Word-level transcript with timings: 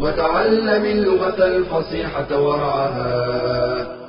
وتعلم 0.00 0.84
اللغة 0.84 1.46
الفصيحة 1.56 2.42
ورعاها 2.42 3.16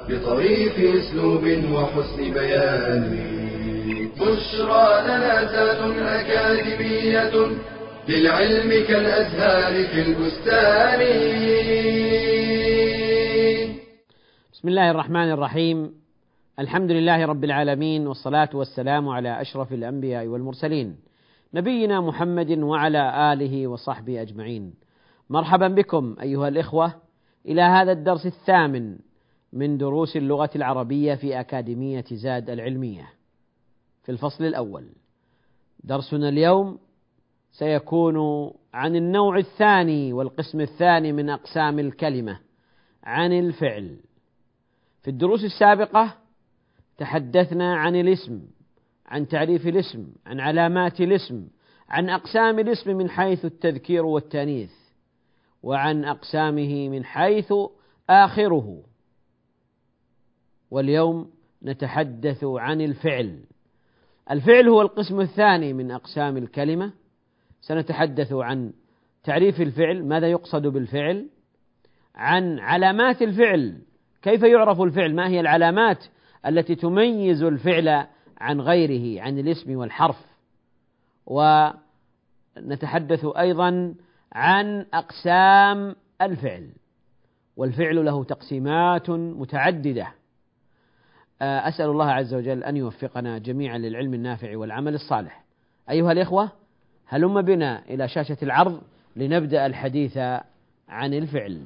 بطريف 0.09 0.79
أسلوب 0.79 1.43
وحسن 1.73 2.33
بيان. 2.33 3.03
بشرى 4.15 4.87
لنا 5.07 5.35
زاد 5.51 5.81
أكاديمية 5.99 7.33
للعلم 8.09 8.69
كالأزهار 8.87 9.73
في 9.87 10.01
البستان. 10.01 10.99
بسم 14.53 14.67
الله 14.67 14.91
الرحمن 14.91 15.31
الرحيم. 15.31 15.91
الحمد 16.59 16.91
لله 16.91 17.25
رب 17.25 17.43
العالمين 17.43 18.07
والصلاة 18.07 18.49
والسلام 18.53 19.09
على 19.09 19.41
أشرف 19.41 19.73
الأنبياء 19.73 20.27
والمرسلين. 20.27 20.95
نبينا 21.53 22.01
محمد 22.01 22.51
وعلى 22.59 23.33
آله 23.33 23.67
وصحبه 23.67 24.21
أجمعين. 24.21 24.80
مرحبا 25.31 25.67
بكم 25.67 26.15
أيها 26.21 26.47
الإخوة 26.47 26.93
إلى 27.45 27.61
هذا 27.61 27.91
الدرس 27.91 28.25
الثامن 28.25 28.97
من 29.53 29.77
دروس 29.77 30.17
اللغة 30.17 30.49
العربية 30.55 31.15
في 31.15 31.39
أكاديمية 31.39 32.03
زاد 32.11 32.49
العلمية. 32.49 33.09
في 34.03 34.11
الفصل 34.11 34.43
الأول 34.45 34.89
درسنا 35.83 36.29
اليوم 36.29 36.79
سيكون 37.51 38.51
عن 38.73 38.95
النوع 38.95 39.37
الثاني 39.37 40.13
والقسم 40.13 40.61
الثاني 40.61 41.11
من 41.11 41.29
أقسام 41.29 41.79
الكلمة 41.79 42.39
عن 43.03 43.31
الفعل. 43.31 43.97
في 45.01 45.09
الدروس 45.09 45.43
السابقة 45.43 46.13
تحدثنا 46.97 47.75
عن 47.75 47.95
الاسم 47.95 48.41
عن 49.05 49.27
تعريف 49.27 49.67
الاسم 49.67 50.07
عن 50.25 50.39
علامات 50.39 51.01
الاسم 51.01 51.47
عن 51.89 52.09
أقسام 52.09 52.59
الاسم 52.59 52.97
من 52.97 53.09
حيث 53.09 53.45
التذكير 53.45 54.05
والتأنيث. 54.05 54.80
وعن 55.63 56.05
أقسامه 56.05 56.89
من 56.89 57.05
حيث 57.05 57.53
آخره. 58.09 58.83
واليوم 60.71 61.31
نتحدث 61.63 62.43
عن 62.43 62.81
الفعل. 62.81 63.39
الفعل 64.31 64.69
هو 64.69 64.81
القسم 64.81 65.21
الثاني 65.21 65.73
من 65.73 65.91
أقسام 65.91 66.37
الكلمة. 66.37 66.93
سنتحدث 67.61 68.33
عن 68.33 68.73
تعريف 69.23 69.61
الفعل 69.61 70.05
ماذا 70.05 70.27
يقصد 70.27 70.67
بالفعل؟ 70.67 71.27
عن 72.15 72.59
علامات 72.59 73.21
الفعل. 73.21 73.81
كيف 74.21 74.43
يعرف 74.43 74.81
الفعل؟ 74.81 75.15
ما 75.15 75.27
هي 75.27 75.39
العلامات 75.39 76.05
التي 76.45 76.75
تميز 76.75 77.43
الفعل 77.43 78.07
عن 78.37 78.61
غيره 78.61 79.21
عن 79.21 79.39
الاسم 79.39 79.75
والحرف؟ 79.75 80.25
ونتحدث 82.57 83.25
أيضا 83.25 83.95
عن 84.33 84.85
أقسام 84.93 85.95
الفعل 86.21 86.69
والفعل 87.57 88.05
له 88.05 88.23
تقسيمات 88.23 89.09
متعددة. 89.09 90.07
آه، 91.41 91.67
أسأل 91.67 91.85
الله 91.85 92.11
عز 92.11 92.33
وجل 92.33 92.63
أن 92.63 92.77
يوفقنا 92.77 93.37
جميعا 93.37 93.77
للعلم 93.77 94.13
النافع 94.13 94.57
والعمل 94.57 94.93
الصالح. 94.93 95.43
أيها 95.89 96.11
الإخوة 96.11 96.51
هلم 97.07 97.41
بنا 97.41 97.83
إلى 97.89 98.07
شاشة 98.07 98.37
العرض 98.43 98.81
لنبدأ 99.15 99.65
الحديث 99.65 100.17
عن 100.89 101.13
الفعل. 101.13 101.61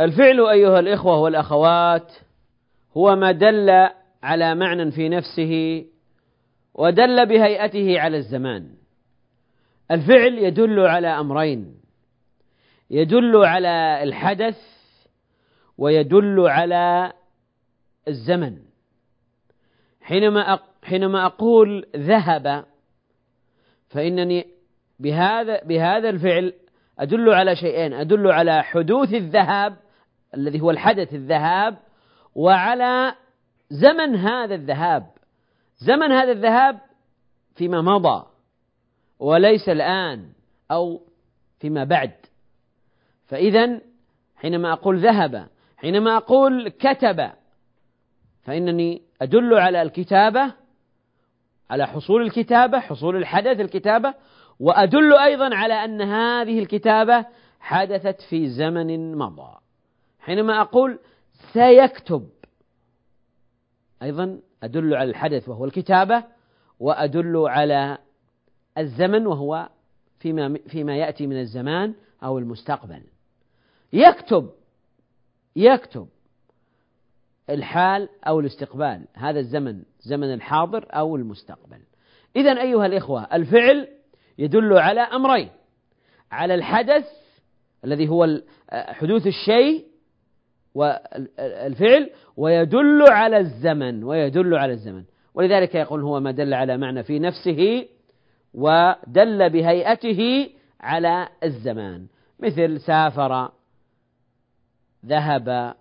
الفعل 0.00 0.40
أيها 0.40 0.80
الإخوة 0.80 1.18
والأخوات 1.18 2.12
هو 2.96 3.16
ما 3.16 3.32
دل 3.32 3.88
على 4.22 4.54
معنى 4.54 4.90
في 4.90 5.08
نفسه 5.08 5.84
ودل 6.74 7.26
بهيئته 7.26 8.00
على 8.00 8.16
الزمان. 8.16 8.70
الفعل 9.90 10.38
يدل 10.38 10.80
على 10.80 11.08
أمرين. 11.08 11.74
يدل 12.90 13.36
على 13.36 14.02
الحدث 14.02 14.58
ويدل 15.78 16.40
على 16.40 17.12
الزمن. 18.08 18.58
حينما 20.00 20.58
حينما 20.82 21.26
أقول 21.26 21.86
ذهب 21.96 22.64
فإنني 23.88 24.46
بهذا 24.98 25.64
بهذا 25.64 26.08
الفعل 26.10 26.52
أدل 26.98 27.30
على 27.30 27.56
شيئين. 27.56 27.92
أدل 27.92 28.30
على 28.30 28.62
حدوث 28.62 29.14
الذهاب 29.14 29.76
الذي 30.34 30.60
هو 30.60 30.70
الحدث 30.70 31.14
الذهاب 31.14 31.76
وعلى 32.34 33.14
زمن 33.70 34.16
هذا 34.16 34.54
الذهاب. 34.54 35.06
زمن 35.78 36.12
هذا 36.12 36.32
الذهاب 36.32 36.80
فيما 37.54 37.82
مضى 37.82 38.26
وليس 39.18 39.68
الآن 39.68 40.32
أو 40.70 41.00
فيما 41.60 41.84
بعد. 41.84 42.12
فإذا 43.26 43.80
حينما 44.36 44.72
أقول 44.72 44.98
ذهب 44.98 45.48
حينما 45.76 46.16
أقول 46.16 46.68
كتب 46.68 47.30
فإنني 48.42 49.02
أدل 49.22 49.54
على 49.54 49.82
الكتابة 49.82 50.52
على 51.70 51.86
حصول 51.86 52.22
الكتابة 52.22 52.80
حصول 52.80 53.16
الحدث 53.16 53.60
الكتابة 53.60 54.14
وأدل 54.60 55.12
أيضا 55.12 55.54
على 55.54 55.74
أن 55.74 56.02
هذه 56.02 56.58
الكتابة 56.58 57.26
حدثت 57.60 58.20
في 58.20 58.48
زمن 58.48 59.14
مضى. 59.14 59.56
حينما 60.20 60.60
أقول 60.60 60.98
سيكتب. 61.52 62.28
أيضا 64.02 64.40
أدل 64.62 64.94
على 64.94 65.10
الحدث 65.10 65.48
وهو 65.48 65.64
الكتابة 65.64 66.24
وأدل 66.80 67.36
على 67.36 67.98
الزمن 68.78 69.26
وهو 69.26 69.68
فيما 70.18 70.58
فيما 70.68 70.96
يأتي 70.96 71.26
من 71.26 71.40
الزمان 71.40 71.94
أو 72.22 72.38
المستقبل. 72.38 73.02
يكتب 73.92 74.50
يكتب 75.56 76.08
الحال 77.50 78.08
أو 78.26 78.40
الاستقبال 78.40 79.06
هذا 79.14 79.40
الزمن 79.40 79.82
زمن 80.00 80.34
الحاضر 80.34 80.86
أو 80.90 81.16
المستقبل. 81.16 81.80
إذا 82.36 82.60
أيها 82.60 82.86
الإخوة 82.86 83.22
الفعل 83.32 83.88
يدل 84.38 84.78
على 84.78 85.00
أمرين 85.00 85.50
على 86.32 86.54
الحدث 86.54 87.04
الذي 87.84 88.08
هو 88.08 88.40
حدوث 88.72 89.26
الشيء 89.26 89.89
والفعل 90.74 92.10
ويدل 92.36 93.04
على 93.08 93.38
الزمن 93.38 94.04
ويدل 94.04 94.54
على 94.54 94.72
الزمن. 94.72 95.04
ولذلك 95.34 95.74
يقول 95.74 96.02
هو 96.02 96.20
ما 96.20 96.30
دل 96.30 96.54
على 96.54 96.76
معنى 96.76 97.02
في 97.02 97.18
نفسه 97.18 97.88
ودل 98.54 99.50
بهيئته 99.50 100.50
على 100.80 101.28
الزمان. 101.44 102.06
مثل 102.38 102.80
سافر 102.80 103.52
ذهب 105.06 105.74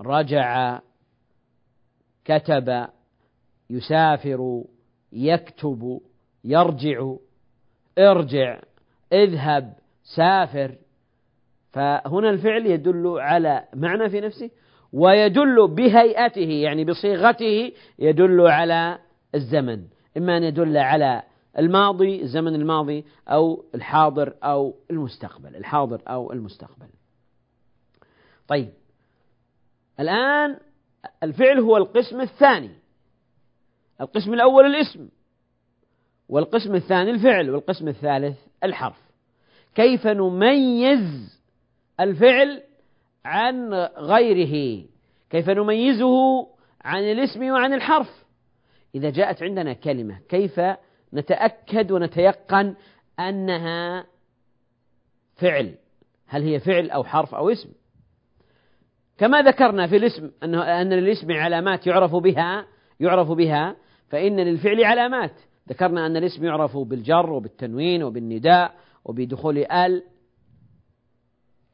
رجع 0.00 0.80
كتب 2.24 2.86
يسافر 3.70 4.64
يكتب 5.12 6.00
يرجع 6.44 7.14
ارجع 7.98 8.60
اذهب 9.12 9.72
سافر. 10.16 10.74
فهنا 11.74 12.30
الفعل 12.30 12.66
يدل 12.66 13.18
على 13.18 13.64
معنى 13.74 14.10
في 14.10 14.20
نفسه 14.20 14.50
ويدل 14.92 15.68
بهيئته 15.68 16.50
يعني 16.50 16.84
بصيغته 16.84 17.72
يدل 17.98 18.40
على 18.40 18.98
الزمن. 19.34 19.84
إما 20.16 20.36
أن 20.36 20.42
يدل 20.42 20.76
على 20.76 21.22
الماضي 21.58 22.22
الزمن 22.22 22.54
الماضي 22.54 23.04
أو 23.28 23.64
الحاضر 23.74 24.34
أو 24.44 24.74
المستقبل 24.90 25.56
الحاضر 25.56 26.02
أو 26.08 26.32
المستقبل. 26.32 26.86
طيب 28.48 28.68
الآن 30.00 30.56
الفعل 31.22 31.60
هو 31.60 31.76
القسم 31.76 32.20
الثاني. 32.20 32.70
القسم 34.00 34.34
الأول 34.34 34.66
الاسم 34.66 35.08
والقسم 36.28 36.74
الثاني 36.74 37.10
الفعل 37.10 37.50
والقسم 37.50 37.88
الثالث 37.88 38.38
الحرف. 38.64 39.00
كيف 39.74 40.06
نميز 40.06 41.43
الفعل 42.00 42.62
عن 43.24 43.74
غيره 43.96 44.84
كيف 45.30 45.50
نميزه 45.50 46.46
عن 46.84 47.02
الاسم 47.02 47.44
وعن 47.50 47.72
الحرف؟ 47.72 48.24
إذا 48.94 49.10
جاءت 49.10 49.42
عندنا 49.42 49.72
كلمة 49.72 50.18
كيف 50.28 50.60
نتأكد 51.14 51.92
ونتيقن 51.92 52.74
أنها 53.20 54.06
فعل؟ 55.36 55.74
هل 56.26 56.42
هي 56.42 56.60
فعل 56.60 56.90
أو 56.90 57.04
حرف 57.04 57.34
أو 57.34 57.50
اسم؟ 57.50 57.68
كما 59.18 59.42
ذكرنا 59.42 59.86
في 59.86 59.96
الاسم 59.96 60.30
أنه 60.42 60.62
أن 60.62 60.92
للاسم 60.92 61.32
علامات 61.32 61.86
يعرف 61.86 62.14
بها 62.14 62.66
يعرف 63.00 63.30
بها 63.30 63.76
فإن 64.08 64.40
للفعل 64.40 64.84
علامات. 64.84 65.32
ذكرنا 65.68 66.06
أن 66.06 66.16
الاسم 66.16 66.44
يعرف 66.44 66.76
بالجر 66.76 67.32
وبالتنوين 67.32 68.02
وبالنداء 68.02 68.74
وبدخول 69.04 69.58
ال 69.58 70.02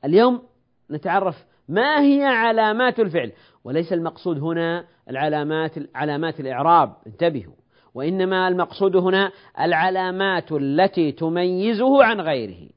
اليوم 0.05 0.43
نتعرف 0.91 1.45
ما 1.69 2.01
هي 2.01 2.25
علامات 2.25 3.01
الفعل 3.01 3.33
وليس 3.65 3.93
المقصود 3.93 4.39
هنا 4.39 4.85
العلامات 5.11 5.73
علامات 5.95 6.41
الإعراب 6.41 6.97
انتبهوا 7.07 7.55
وإنما 7.95 8.49
المقصود 8.49 8.97
هنا 8.97 9.33
العلامات 9.61 10.53
التي 10.53 11.13
تميزه 11.13 12.05
عن 12.05 12.21
غيره. 12.21 12.69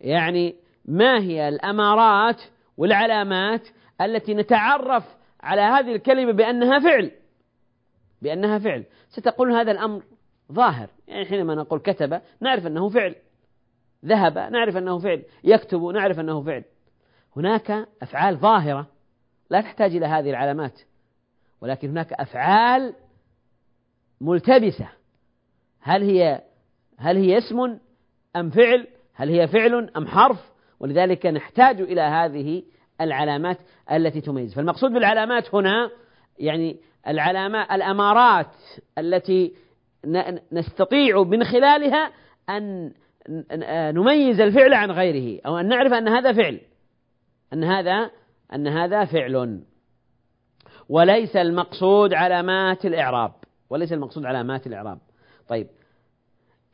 يعني 0.00 0.54
ما 0.84 1.20
هي 1.20 1.48
الأمارات 1.48 2.42
والعلامات 2.76 3.68
التي 4.00 4.34
نتعرف 4.34 5.04
على 5.40 5.60
هذه 5.60 5.94
الكلمة 5.94 6.32
بأنها 6.32 6.78
فعل؟ 6.78 7.10
بأنها 8.22 8.58
فعل. 8.58 8.84
ستقول 9.08 9.52
هذا 9.52 9.72
الأمر 9.72 10.02
ظاهر. 10.52 10.88
يعني 11.08 11.24
حينما 11.24 11.54
نقول 11.54 11.80
كتب 11.80 12.20
نعرف 12.40 12.66
أنه 12.66 12.88
فعل. 12.88 13.14
ذهب 14.04 14.38
نعرف 14.38 14.76
أنه 14.76 14.98
فعل. 14.98 15.22
يكتب 15.44 15.82
نعرف 15.82 16.20
أنه 16.20 16.42
فعل. 16.42 16.64
هناك 17.36 17.88
أفعال 18.02 18.36
ظاهرة 18.36 18.86
لا 19.50 19.60
تحتاج 19.60 19.96
إلى 19.96 20.06
هذه 20.06 20.30
العلامات 20.30 20.80
ولكن 21.60 21.88
هناك 21.88 22.12
أفعال 22.12 22.94
ملتبسة. 24.20 24.88
هل 25.80 26.02
هي 26.02 26.42
هل 26.98 27.16
هي 27.16 27.38
اسم 27.38 27.78
أم 28.36 28.50
فعل؟ 28.50 28.86
هل 29.14 29.28
هي 29.28 29.48
فعل 29.48 29.90
أم 29.96 30.06
حرف؟ 30.06 30.52
ولذلك 30.80 31.26
نحتاج 31.26 31.80
إلى 31.80 32.00
هذه 32.00 32.62
العلامات 33.00 33.58
التي 33.92 34.20
تميز. 34.20 34.54
فالمقصود 34.54 34.90
بالعلامات 34.90 35.54
هنا 35.54 35.90
يعني 36.38 36.76
العلامات 37.08 37.70
الأمارات 37.70 38.54
التي 38.98 39.54
نستطيع 40.52 41.22
من 41.22 41.44
خلالها 41.44 42.12
أن 42.48 42.92
نميز 43.92 44.40
الفعل 44.40 44.74
عن 44.74 44.90
غيره 44.90 45.40
أو 45.46 45.58
أن 45.58 45.68
نعرف 45.68 45.92
أن 45.92 46.08
هذا 46.08 46.32
فعل 46.32 46.60
أن 47.52 47.64
هذا 47.64 48.10
أن 48.54 48.66
هذا 48.66 49.04
فعل. 49.04 49.62
وليس 50.88 51.36
المقصود 51.36 52.14
علامات 52.14 52.86
الإعراب 52.86 53.32
وليس 53.70 53.92
المقصود 53.92 54.26
علامات 54.26 54.66
الإعراب. 54.66 54.98
طيب 55.48 55.66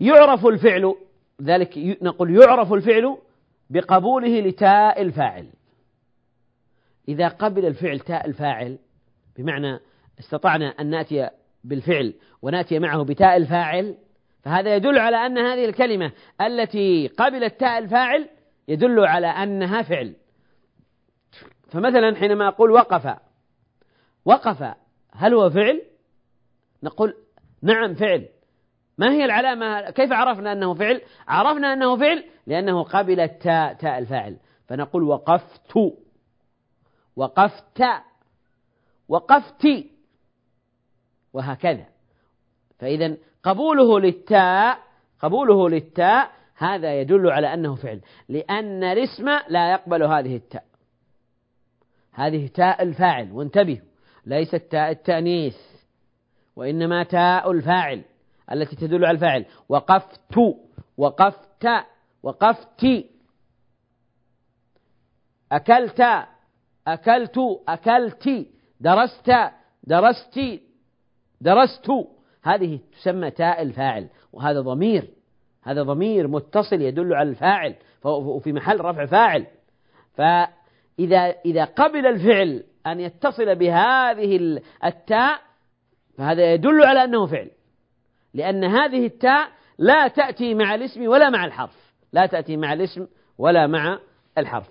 يعرف 0.00 0.46
الفعل 0.46 0.94
ذلك 1.42 1.78
نقول 2.02 2.42
يعرف 2.42 2.72
الفعل 2.72 3.18
بقبوله 3.70 4.40
لتاء 4.40 5.02
الفاعل. 5.02 5.46
إذا 7.08 7.28
قبل 7.28 7.66
الفعل 7.66 8.00
تاء 8.00 8.26
الفاعل 8.26 8.78
بمعنى 9.36 9.80
استطعنا 10.18 10.68
أن 10.68 10.86
نأتي 10.86 11.30
بالفعل 11.64 12.14
ونأتي 12.42 12.78
معه 12.78 13.04
بتاء 13.04 13.36
الفاعل 13.36 13.96
فهذا 14.42 14.76
يدل 14.76 14.98
على 14.98 15.16
أن 15.16 15.38
هذه 15.38 15.64
الكلمة 15.64 16.12
التي 16.40 17.08
قبلت 17.08 17.60
تاء 17.60 17.78
الفاعل 17.78 18.28
يدل 18.68 19.06
على 19.06 19.26
أنها 19.26 19.82
فعل. 19.82 20.16
فمثلا 21.68 22.16
حينما 22.16 22.48
أقول 22.48 22.70
وقف 22.70 23.16
وقف 24.24 24.74
هل 25.12 25.34
هو 25.34 25.50
فعل؟ 25.50 25.82
نقول 26.82 27.14
نعم 27.62 27.94
فعل. 27.94 28.28
ما 28.98 29.12
هي 29.12 29.24
العلامة؟ 29.24 29.90
كيف 29.90 30.12
عرفنا 30.12 30.52
أنه 30.52 30.74
فعل؟ 30.74 31.02
عرفنا 31.28 31.72
أنه 31.72 31.96
فعل 31.96 32.24
لأنه 32.46 32.82
قبل 32.82 33.20
التاء 33.20 33.74
تاء 33.74 33.98
الفاعل. 33.98 34.36
فنقول 34.68 35.02
وقفت 35.02 35.76
وقفت 37.16 37.82
وقفت 39.08 39.68
وهكذا. 41.32 41.86
فإذا 42.78 43.16
قبوله 43.42 44.00
للتاء 44.00 44.78
قبوله 45.20 45.68
للتاء 45.68 46.30
هذا 46.56 47.00
يدل 47.00 47.30
على 47.30 47.54
أنه 47.54 47.74
فعل 47.74 48.00
لأن 48.28 48.84
الاسم 48.84 49.28
لا 49.48 49.72
يقبل 49.72 50.02
هذه 50.02 50.36
التاء. 50.36 50.64
هذه 52.12 52.46
تاء 52.46 52.82
الفاعل 52.82 53.32
وانتبهوا 53.32 53.86
ليست 54.26 54.56
تاء 54.56 54.90
التأنيث 54.90 55.56
وإنما 56.56 57.02
تاء 57.02 57.50
الفاعل 57.50 58.02
التي 58.52 58.76
تدل 58.76 59.04
على 59.04 59.14
الفاعل. 59.14 59.46
وقفت 59.68 60.38
وقفت 60.96 61.66
وقفت. 62.22 62.86
أكلت 65.52 66.26
أكلت 66.86 67.38
أكلت. 67.68 68.46
درست 68.80 69.32
درست 69.84 70.60
درست. 71.40 71.90
هذه 72.42 72.78
تسمى 72.92 73.30
تاء 73.30 73.62
الفاعل 73.62 74.08
وهذا 74.32 74.60
ضمير 74.60 75.08
هذا 75.62 75.82
ضمير 75.82 76.28
متصل 76.28 76.82
يدل 76.82 77.14
على 77.14 77.30
الفاعل 77.30 77.74
وفي 78.04 78.52
محل 78.52 78.80
رفع 78.80 79.06
فاعل. 79.06 79.46
فإذا 80.14 81.34
إذا 81.44 81.64
قبل 81.64 82.06
الفعل 82.06 82.64
أن 82.86 83.00
يتصل 83.00 83.54
بهذه 83.54 84.60
التاء 84.84 85.40
فهذا 86.18 86.52
يدل 86.52 86.84
على 86.84 87.04
أنه 87.04 87.26
فعل. 87.26 87.50
لأن 88.34 88.64
هذه 88.64 89.06
التاء 89.06 89.48
لا 89.78 90.08
تأتي 90.08 90.54
مع 90.54 90.74
الاسم 90.74 91.08
ولا 91.08 91.30
مع 91.30 91.44
الحرف. 91.44 91.92
لا 92.12 92.26
تأتي 92.26 92.56
مع 92.56 92.72
الاسم 92.72 93.06
ولا 93.38 93.66
مع 93.66 93.98
الحرف. 94.38 94.68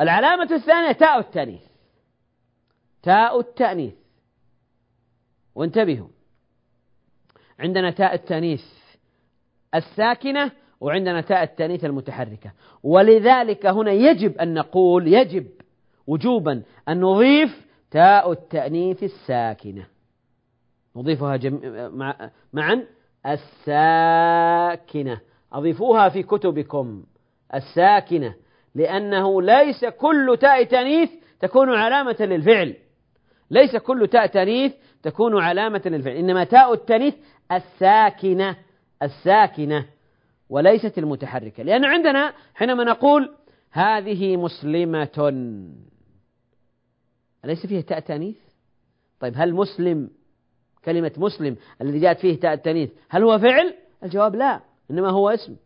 العلامة 0.00 0.48
الثانية 0.52 0.92
تاء 0.92 1.18
التأنيث. 1.18 1.62
تاء 3.02 3.40
التأنيث. 3.40 3.94
وانتبهوا. 5.54 6.08
عندنا 7.60 7.90
تاء 7.90 8.14
التأنيث 8.14 8.64
الساكنة 9.74 10.50
وعندنا 10.80 11.20
تاء 11.20 11.42
التأنيث 11.42 11.84
المتحركة. 11.84 12.52
ولذلك 12.82 13.66
هنا 13.66 13.92
يجب 13.92 14.38
أن 14.38 14.54
نقول 14.54 15.08
يجب 15.08 15.46
وجوبا 16.06 16.62
أن 16.88 17.00
نضيف 17.00 17.66
تاء 17.90 18.32
التأنيث 18.32 19.02
الساكنة. 19.02 19.86
نضيفها 20.96 21.36
جم... 21.36 21.60
مع... 21.94 22.30
معا 22.52 22.86
الساكنة. 23.26 25.20
أضيفوها 25.52 26.08
في 26.08 26.22
كتبكم. 26.22 27.04
الساكنة. 27.54 28.34
لأنه 28.74 29.42
ليس 29.42 29.84
كل 29.84 30.38
تاء 30.40 30.64
تأنيث 30.64 31.10
تكون 31.40 31.74
علامة 31.74 32.16
للفعل. 32.20 32.76
ليس 33.50 33.76
كل 33.76 34.08
تاء 34.08 34.26
تأنيث 34.26 34.72
تكون 35.02 35.42
علامة 35.42 35.82
للفعل. 35.86 36.16
إنما 36.16 36.44
تاء 36.44 36.72
التأنيث 36.72 37.14
الساكنة 37.52 38.56
الساكنة 39.02 39.86
وليست 40.48 40.98
المتحركة 40.98 41.62
لأن 41.62 41.84
عندنا 41.84 42.34
حينما 42.54 42.84
نقول 42.84 43.34
هذه 43.70 44.36
مسلمة 44.36 45.08
أليس 47.44 47.66
فيها 47.66 47.80
تاء 47.80 48.00
تأنيث؟ 48.00 48.36
طيب 49.20 49.34
هل 49.36 49.54
مسلم 49.54 50.10
كلمة 50.84 51.12
مسلم 51.16 51.56
الذي 51.80 51.98
جاءت 51.98 52.18
فيه 52.18 52.40
تاء 52.40 52.52
التأنيث 52.52 52.90
هل 53.08 53.22
هو 53.22 53.38
فعل؟ 53.38 53.74
الجواب 54.02 54.34
لا 54.36 54.60
إنما 54.90 55.10
هو 55.10 55.30
اسم 55.30 55.56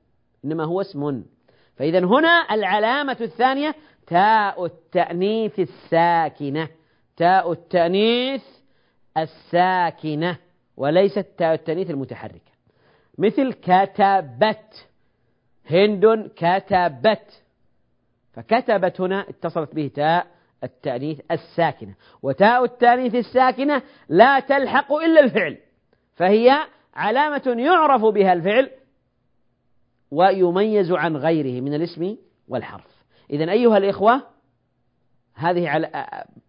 إنما 0.45 0.65
هو 0.65 0.81
اسم 0.81 1.23
فإذا 1.77 1.99
هنا 1.99 2.55
العلامة 2.55 3.17
الثانية 3.21 3.75
تاء 4.07 4.65
التأنيث 4.65 5.61
الساكنة 5.61 6.69
تاء 7.17 7.53
التأنيث 7.53 8.43
الساكنة 9.17 10.39
وليست 10.77 11.27
تاء 11.39 11.55
التأنيث 11.55 11.91
المتحركة. 11.91 12.55
مثل 13.19 13.53
كتبت 13.53 14.89
هند 15.71 16.31
كتبت 16.37 17.43
فكتبت 18.33 19.01
هنا 19.01 19.29
اتصلت 19.29 19.75
به 19.75 19.91
تاء 19.95 20.27
التأنيث 20.65 21.21
الساكنة. 21.31 21.95
وتاء 22.23 22.65
التأنيث 22.65 23.15
الساكنة 23.15 23.83
لا 24.09 24.41
تلحق 24.41 24.93
إلا 24.93 25.21
الفعل. 25.21 25.59
فهي 26.15 26.67
علامة 26.95 27.55
يعرف 27.59 28.05
بها 28.05 28.33
الفعل 28.33 28.71
ويميز 30.11 30.93
عن 30.93 31.17
غيره 31.17 31.61
من 31.61 31.75
الاسم 31.75 32.17
والحرف. 32.49 33.05
إذا 33.31 33.53
أيها 33.53 33.79
الإخوة 33.79 34.23
هذه 35.35 35.91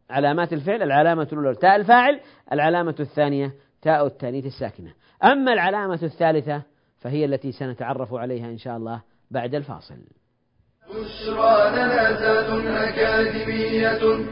علامات 0.09 0.53
الفعل. 0.53 0.83
العلامة 0.83 1.27
الأولى 1.33 1.55
تاء 1.55 1.75
الفاعل 1.75 2.19
العلامة 2.51 2.95
الثانية 2.99 3.64
تاء 3.85 4.07
التأنيث 4.07 4.45
الساكنة. 4.45 4.93
أما 5.23 5.53
العلامة 5.53 5.99
الثالثة 6.03 6.61
فهي 6.97 7.25
التي 7.25 7.51
سنتعرف 7.51 8.13
عليها 8.13 8.45
إن 8.45 8.57
شاء 8.57 8.77
الله 8.77 9.01
بعد 9.31 9.55
الفاصل. 9.55 9.95
بشرى 10.89 11.69
أكاديمية 12.67 14.25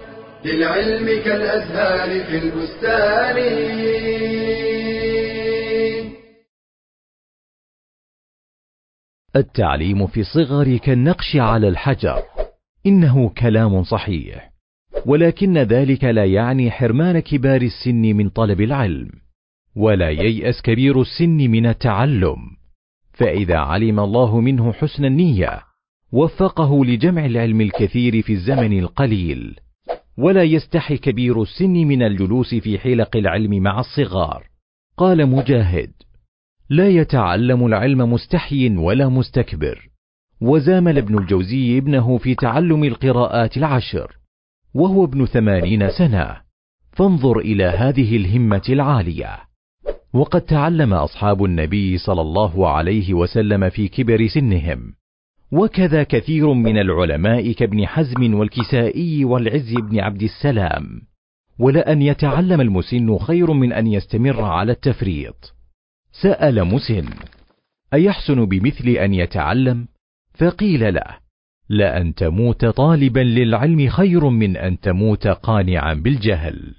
للعلم 0.45 1.24
كالأزهار 1.24 2.24
في 2.25 2.38
البستان. 2.38 3.38
التعليم 9.36 10.07
في 10.07 10.19
الصغر 10.19 10.77
كالنقش 10.77 11.36
على 11.36 11.67
الحجر. 11.67 12.24
إنه 12.86 13.29
كلام 13.29 13.83
صحيح. 13.83 14.51
ولكن 15.05 15.57
ذلك 15.57 16.03
لا 16.03 16.25
يعني 16.25 16.72
حرمان 16.72 17.19
كبار 17.19 17.62
السن 17.62 18.01
من 18.01 18.29
طلب 18.29 18.62
العلم. 18.62 19.23
ولا 19.75 20.10
ييأس 20.10 20.62
كبير 20.62 21.01
السن 21.01 21.38
من 21.38 21.65
التعلم. 21.65 22.38
فإذا 23.13 23.58
علم 23.58 24.00
الله 24.00 24.39
منه 24.39 24.74
حسن 24.74 25.06
النية 25.06 25.62
وفقه 26.12 26.86
لجمع 26.86 27.25
العلم 27.25 27.62
الكثير 27.62 28.22
في 28.22 28.34
الزمن 28.34 28.80
القليل. 28.80 29.60
ولا 30.18 30.44
يستحي 30.44 30.98
كبير 30.98 31.42
السن 31.42 31.74
من 31.74 32.03
الجلوس 32.03 32.56
في 32.56 32.80
حلق 32.80 33.18
العلم 33.18 33.63
مع 33.63 33.80
الصغار. 33.80 34.48
قال 34.98 35.30
مجاهد 35.30 35.92
لا 36.70 36.89
يتعلم 36.89 37.65
العلم 37.65 38.13
مستحي 38.13 38.70
ولا 38.77 39.10
مستكبر. 39.10 39.89
وزامل 40.42 40.98
ابن 40.98 41.18
الجوزي 41.18 41.77
ابنه 41.77 42.18
في 42.18 42.36
تعلم 42.36 42.84
القراءات 42.84 43.58
العشر 43.58 44.18
وهو 44.74 45.06
ابن 45.06 45.25
ثمانين 45.25 45.89
سنة. 45.89 46.38
فانظر 46.92 47.39
إلى 47.39 47.63
هذه 47.63 48.18
الهمة 48.18 48.62
العالية. 48.70 49.52
وقد 50.13 50.41
تعلم 50.41 50.93
أصحاب 50.93 51.43
النبي 51.43 51.98
صلى 51.98 52.22
الله 52.22 52.70
عليه 52.70 53.13
وسلم 53.13 53.70
في 53.70 53.88
كبر 53.88 54.27
سنهم. 54.27 54.93
وكذا 55.51 56.03
كثير 56.03 56.53
من 56.53 56.77
العلماء 56.77 57.51
كابن 57.51 57.88
حزم 57.88 58.34
والكسائي 58.34 59.25
والعز 59.25 59.74
بن 59.74 60.00
عبد 60.00 60.24
السلام. 60.24 61.01
ولأن 61.60 62.01
يتعلم 62.01 62.62
المسن 62.62 63.17
خير 63.17 63.53
من 63.53 63.74
أن 63.74 63.88
يستمر 63.88 64.41
على 64.41 64.72
التفريط. 64.72 65.53
سأل 66.22 66.63
مسن 66.65 67.05
أيحسن 67.93 68.46
بمثل 68.46 68.89
أن 68.89 69.13
يتعلم؟ 69.13 69.88
فقيل 70.34 70.93
له 70.93 71.17
لأن 71.70 72.13
تموت 72.15 72.65
طالبا 72.65 73.20
للعلم 73.20 73.89
خير 73.89 74.29
من 74.29 74.58
أن 74.58 74.79
تموت 74.79 75.27
قانعا 75.27 75.93
بالجهل. 75.93 76.75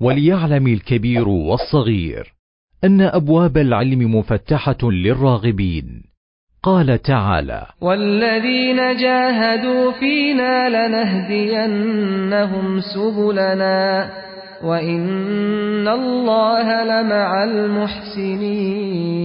وليعلم 0.00 0.66
الكبير 0.66 1.28
والصغير. 1.28 2.37
أن 2.84 3.00
أبواب 3.00 3.56
العلم 3.56 4.18
مفتحة 4.18 4.76
للراغبين. 4.82 6.02
قال 6.62 7.02
تعالى 7.02 7.66
والذين 7.80 8.76
جاهدوا 8.76 9.92
فينا 9.92 10.68
لنهدينهم 10.68 12.80
سبلنا 12.80 14.10
وإن 14.64 15.88
الله 15.88 16.84
لمع 16.84 17.44
المحسنين. 17.44 19.18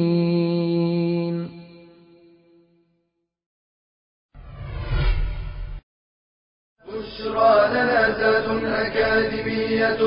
بشرى 6.88 7.70
لنا 7.74 8.18
ذات 8.20 8.48
أكاديمية 8.64 10.02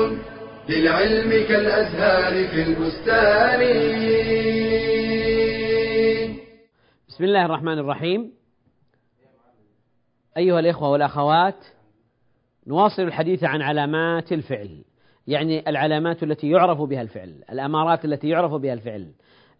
للعلم 0.69 1.29
كالأزهار 1.29 2.47
في 2.47 2.63
البستان. 2.63 3.59
بسم 7.07 7.23
الله 7.23 7.45
الرحمن 7.45 7.79
الرحيم. 7.79 8.33
أيها 10.37 10.59
الإخوة 10.59 10.89
والأخوات 10.89 11.65
نواصل 12.67 13.01
الحديث 13.01 13.43
عن 13.43 13.61
علامات 13.61 14.31
الفعل 14.31 14.83
يعني 15.27 15.69
العلامات 15.69 16.23
التي 16.23 16.49
يعرف 16.49 16.81
بها 16.81 17.01
الفعل 17.01 17.43
الأمارات 17.51 18.05
التي 18.05 18.29
يعرف 18.29 18.53
بها 18.53 18.73
الفعل 18.73 19.11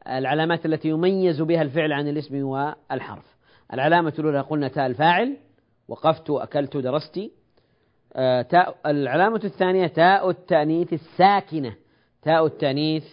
العلامات 0.07 0.65
التي 0.65 0.89
يميز 0.89 1.41
بها 1.41 1.61
الفعل 1.61 1.93
عن 1.93 2.07
الاسم 2.07 2.43
والحرف. 2.43 3.25
العلامة 3.73 4.13
الأولى 4.19 4.41
قلنا 4.41 4.67
تاء 4.67 4.85
الفاعل 4.85 5.37
وقفت 5.87 6.29
أكلت 6.29 6.77
درست 6.77 7.19
تاء 8.49 8.77
العلامة 8.85 9.41
الثانية 9.43 9.87
تاء 9.87 10.29
التأنيث 10.29 10.93
الساكنة. 10.93 11.75
تاء 12.21 12.45
التأنيث 12.45 13.03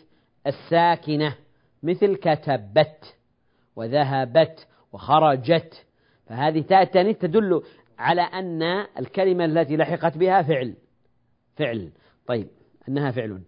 الساكنة. 0.47 1.37
مثل 1.83 2.17
كتبت 2.17 3.17
وذهبت 3.77 4.67
وخرجت. 4.93 5.87
فهذه 6.27 6.61
تاء 6.61 6.83
التأنيث 6.83 7.19
تدل 7.19 7.63
على 7.99 8.23
أن 8.23 8.63
الكلمة 8.99 9.45
التي 9.45 9.77
لحقت 9.77 10.19
بها 10.19 10.43
فعل. 10.43 10.75
فعل. 11.57 11.93
طيب 12.27 12.49
أنها 12.89 13.11
فعل. 13.11 13.43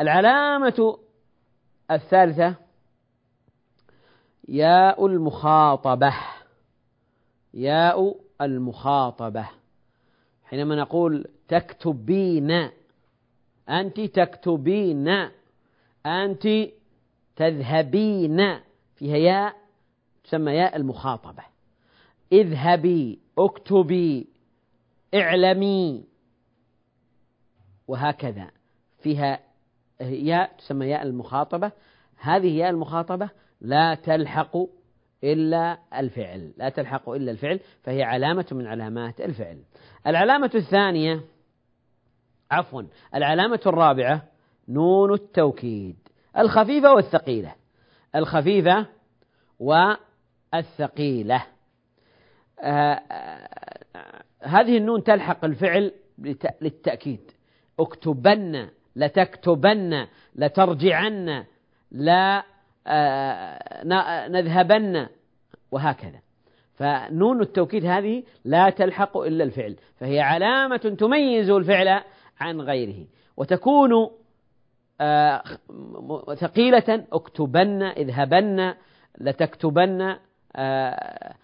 العلامة 0.00 0.98
الثالثة 1.90 2.54
ياء 4.48 5.06
المخاطبة. 5.06 6.14
ياء 7.54 8.16
المخاطبة. 8.40 9.48
حينما 10.44 10.76
نقول 10.76 11.26
تكتبين 11.48 12.70
أنت 13.68 14.00
تكتبين 14.00 15.28
أنت 16.06 16.48
تذهبين 17.36 18.60
فيها 18.94 19.16
ياء 19.16 19.56
تسمى 20.24 20.52
ياء 20.52 20.76
المخاطبة. 20.76 21.42
اذهبي 22.32 23.18
اكتبي 23.38 24.28
اعلمي 25.14 26.04
وهكذا. 27.88 28.50
فيها 28.98 29.40
ياء 30.00 30.56
تسمى 30.58 30.86
ياء 30.86 31.02
المخاطبة. 31.02 31.72
هذه 32.16 32.56
ياء 32.56 32.70
المخاطبة 32.70 33.30
لا 33.60 33.94
تلحق 33.94 34.56
إلا 35.32 35.78
الفعل. 35.94 36.52
لا 36.56 36.68
تلحق 36.68 37.08
إلا 37.08 37.30
الفعل 37.30 37.60
فهي 37.82 38.02
علامة 38.02 38.46
من 38.52 38.66
علامات 38.66 39.20
الفعل. 39.20 39.62
العلامة 40.06 40.50
الثانية 40.54 41.20
عفوا 42.50 42.82
العلامة 43.14 43.60
الرابعة 43.66 44.22
نون 44.68 45.12
التوكيد 45.12 45.96
الخفيفة 46.38 46.94
والثقيلة. 46.94 47.54
الخفيفة 48.16 48.86
والثقيلة. 49.60 51.46
آه، 52.60 53.02
آه، 53.10 54.22
هذه 54.42 54.76
النون 54.76 55.04
تلحق 55.04 55.44
الفعل 55.44 55.92
للتأكيد. 56.60 57.30
اكتبن 57.80 58.68
لتكتبن 58.96 60.06
لترجعن 60.34 61.44
لا 61.90 62.44
آه، 62.86 64.28
نذهبن 64.28 65.06
وهكذا. 65.74 66.20
فنون 66.74 67.40
التوكيد 67.40 67.84
هذه 67.84 68.22
لا 68.44 68.70
تلحق 68.70 69.16
إلا 69.16 69.44
الفعل 69.44 69.76
فهي 69.96 70.20
علامة 70.20 70.76
تميز 70.76 71.50
الفعل 71.50 72.02
عن 72.40 72.60
غيره. 72.60 73.06
وتكون 73.36 74.10
آه، 75.00 75.42
ثقيلة 76.34 77.06
اكتبن 77.12 77.82
اذهبن 77.82 78.74
لتكتبن 79.18 80.16
آه، 80.56 81.34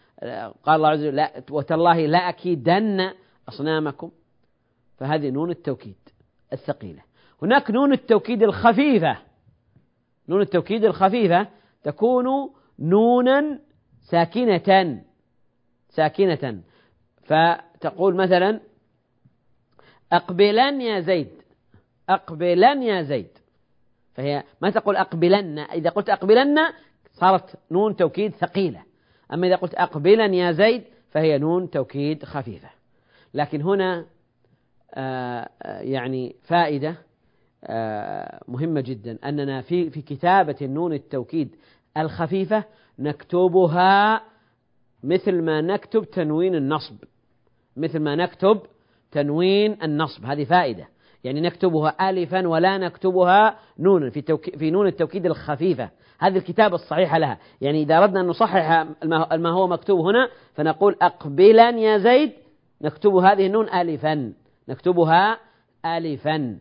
قال 0.62 0.76
الله 0.76 0.88
عز 0.88 1.04
وجل 1.04 1.28
وتالله 1.50 2.06
لأكيدن 2.06 3.10
أصنامكم. 3.48 4.10
فهذه 4.96 5.30
نون 5.30 5.50
التوكيد 5.50 5.96
الثقيلة. 6.52 7.02
هناك 7.42 7.70
نون 7.70 7.92
التوكيد 7.92 8.42
الخفيفة. 8.42 9.16
نون 10.28 10.40
التوكيد 10.40 10.84
الخفيفة 10.84 11.46
تكون 11.82 12.50
نونا 12.78 13.58
ساكنة. 14.10 15.02
ساكنة. 15.88 16.60
فتقول 17.22 18.14
مثلا 18.14 18.60
أقبلن 20.12 20.80
يا 20.80 21.00
زيد. 21.00 21.30
أقبلن 22.08 22.82
يا 22.82 23.02
زيد. 23.02 23.38
فهي 24.14 24.44
ما 24.60 24.70
تقول 24.70 24.96
أقبلن. 24.96 25.58
إذا 25.58 25.90
قلت 25.90 26.10
أقبلن 26.10 26.58
صارت 27.12 27.56
نون 27.70 27.96
توكيد 27.96 28.34
ثقيلة. 28.34 28.82
أما 29.32 29.46
إذا 29.46 29.56
قلت 29.56 29.74
أقبلن 29.74 30.34
يا 30.34 30.52
زيد 30.52 30.82
فهي 31.10 31.38
نون 31.38 31.70
توكيد 31.70 32.24
خفيفة. 32.24 32.68
لكن 33.34 33.62
هنا 33.62 34.06
آه، 34.94 35.48
آه، 35.62 35.80
يعني 35.80 36.36
فائدة 36.42 36.94
آه، 37.64 38.42
مهمة 38.48 38.80
جدا. 38.80 39.18
أننا 39.24 39.60
في 39.60 39.90
في 39.90 40.02
كتابة 40.02 40.56
النون 40.62 40.92
التوكيد 40.92 41.56
الخفيفة 41.96 42.64
نكتبها 43.00 44.22
مثل 45.04 45.42
ما 45.42 45.60
نكتب 45.60 46.04
تنوين 46.04 46.54
النصب. 46.54 46.96
مثل 47.76 47.98
ما 47.98 48.16
نكتب 48.16 48.60
تنوين 49.12 49.82
النصب. 49.82 50.24
هذه 50.24 50.44
فائدة. 50.44 50.88
يعني 51.24 51.40
نكتبها 51.40 52.10
ألفا 52.10 52.48
ولا 52.48 52.78
نكتبها 52.78 53.58
نونا. 53.78 54.10
في. 54.10 54.22
في 54.58 54.70
نون 54.70 54.86
التوكيد 54.86 55.26
الخفيفة. 55.26 55.90
هذه 56.18 56.36
الكتابة 56.36 56.74
الصحيحة 56.74 57.18
لها. 57.18 57.38
يعني 57.60 57.82
إذا 57.82 57.98
أردنا 57.98 58.20
أن 58.20 58.26
نصحح 58.26 58.86
ما 59.34 59.50
هو 59.50 59.66
مكتوب 59.66 60.00
هنا 60.00 60.28
فنقول 60.54 60.96
أقبلا 61.02 61.70
يا 61.70 61.98
زيد. 61.98 62.32
نكتب 62.82 63.14
هذه 63.14 63.46
النون 63.46 63.68
ألفا. 63.68 64.32
نكتبها 64.68 65.38
ألفا. 65.86 66.58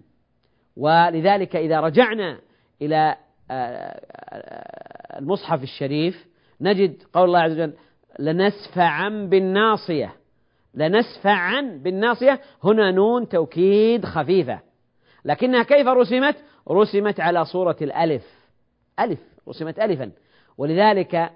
ولذلك 0.77 1.55
إذا 1.55 1.79
رجعنا 1.79 2.39
إلى 2.81 3.15
آه، 3.51 3.53
آه، 3.53 5.19
المصحف 5.19 5.63
الشريف 5.63 6.28
نجد 6.62 7.04
قول 7.13 7.25
الله 7.25 7.39
عز 7.39 7.51
وجل 7.51 7.74
لنسفعا 8.20 9.10
بالناصية. 9.10 10.13
لنسفعا 10.74 11.62
بالناصية. 11.84 12.39
هنا 12.63 12.92
نون 12.92 13.30
توكيد 13.30 14.06
خفيفة. 14.06 14.60
لكنها 15.25 15.63
كيف 15.63 15.88
رسمت؟ 15.88 16.36
رسمت 16.70 17.20
على 17.20 17.46
صورة 17.46 17.75
الألف. 17.82 18.24
ألف. 19.00 19.20
رسمت 19.50 19.80
ألفا. 19.80 20.12
ولذلك 20.58 21.32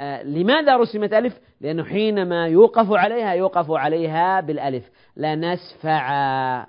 آه، 0.00 0.22
لماذا 0.22 0.76
رسمت 0.76 1.12
ألف؟ 1.12 1.38
لأنه 1.60 1.84
حينما 1.84 2.46
يوقف 2.46 2.92
عليها 2.92 3.32
يوقف 3.32 3.70
عليها 3.70 4.40
بالألف. 4.40 4.90
لنسفعا 5.16 6.66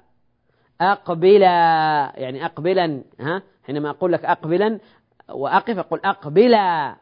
أقبلا. 0.82 1.48
يعني 2.16 2.46
أقبلا 2.46 3.04
ها؟ 3.20 3.42
حينما 3.63 3.89
أقول 3.89 4.13
لك 4.13 4.25
أقبلا 4.25 4.80
وأقف 5.30 5.78
أقول 5.78 6.00
أقبلا. 6.06 6.96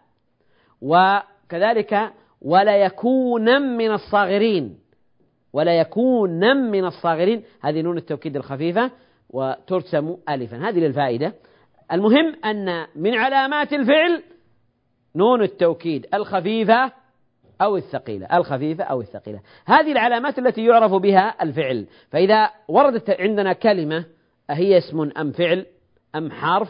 وكذلك 0.81 2.13
ولا 2.41 2.77
يكونا 2.77 3.59
من 3.59 3.91
الصاغرين. 3.91 4.79
ولا 5.53 5.79
يكونا 5.79 6.53
من 6.53 6.85
الصاغرين. 6.85 7.43
هذه 7.61 7.81
نون 7.81 7.97
التوكيد 7.97 8.35
الخفيفة 8.35 8.91
وترسم 9.29 10.17
ألفا. 10.29 10.69
هذه 10.69 10.79
للفائدة. 10.79 11.33
المهم 11.91 12.35
أن 12.45 12.87
من 12.95 13.15
علامات 13.15 13.73
الفعل 13.73 14.23
نون 15.15 15.41
التوكيد 15.41 16.07
الخفيفة 16.13 16.91
أو 17.61 17.77
الثقيلة. 17.77 18.37
الخفيفة 18.37 18.83
أو 18.83 19.01
الثقيلة. 19.01 19.39
هذه 19.65 19.91
العلامات 19.91 20.39
التي 20.39 20.65
يعرف 20.65 20.93
بها 20.93 21.43
الفعل. 21.43 21.87
فإذا 22.11 22.49
وردت 22.67 23.09
عندنا 23.09 23.53
كلمة 23.53 24.05
أهي 24.49 24.77
اسم 24.77 25.09
أم 25.17 25.31
فعل 25.31 25.65
أم 26.15 26.31
حرف 26.31 26.69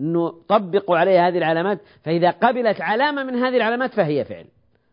نطبق 0.00 0.92
عليها 0.92 1.28
هذه 1.28 1.38
العلامات 1.38 1.80
فإذا 2.02 2.30
قبلت 2.30 2.80
علامة 2.80 3.24
من 3.24 3.34
هذه 3.34 3.56
العلامات 3.56 3.94
فهي 3.94 4.24
فعل. 4.24 4.44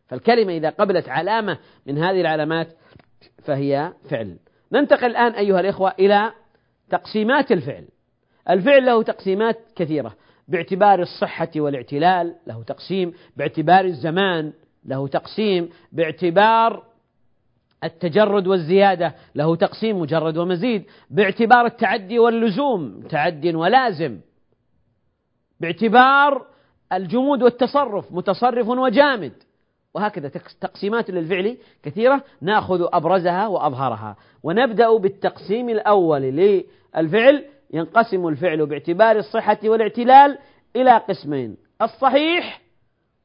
فالكلمة 0.08 0.54
إذا 0.54 0.70
قبلت 0.70 1.10
علامة 1.10 1.58
من 1.86 1.98
هذه 1.98 2.22
العلامات 2.22 2.68
فهي 3.44 3.94
فعل. 4.10 4.38
ننتقل 4.72 5.06
الآن 5.06 5.32
أيها 5.32 5.60
الإخوة 5.60 5.94
إلى 6.00 6.32
تقسيمات 6.90 7.52
الفعل. 7.52 7.88
الفعل 8.50 8.86
له 8.86 9.04
تقسيمات 9.04 9.58
كثيرة. 9.76 10.14
باعتبار 10.48 11.02
الصحة 11.02 11.50
والاعتلال 11.56 12.36
له 12.48 12.64
تقسيم 12.64 13.14
باعتبار 13.38 13.86
الزمان 13.86 14.54
له 14.86 15.08
تقسيم 15.08 15.70
باعتبار 15.92 16.84
التجرد 17.84 18.48
والزيادة 18.48 19.16
له 19.36 19.56
تقسيم 19.56 20.00
مجرد 20.00 20.38
ومزيد 20.38 20.86
باعتبار 21.10 21.66
التعدي 21.66 22.20
واللزوم 22.20 23.02
تعد 23.10 23.46
ولازم. 23.46 24.20
باعتبار 25.60 26.46
الجمود 26.94 27.44
والتصرف 27.44 28.12
متصرف 28.12 28.68
وجامد. 28.68 29.34
وهكذا 29.94 30.32
تقسيمات 30.62 31.10
للفعل 31.10 31.58
كثيرة 31.84 32.24
ناخذ 32.42 32.88
أبرزها 32.94 33.48
وأظهرها. 33.48 34.18
ونبدأ 34.44 34.98
بالتقسيم 34.98 35.70
الأول 35.70 36.22
للفعل. 36.22 37.46
ينقسم 37.74 38.28
الفعل 38.28 38.66
باعتبار 38.66 39.16
الصحة 39.16 39.58
والاعتلال 39.64 40.38
إلى 40.76 40.98
قسمين 40.98 41.58
الصحيح 41.82 42.62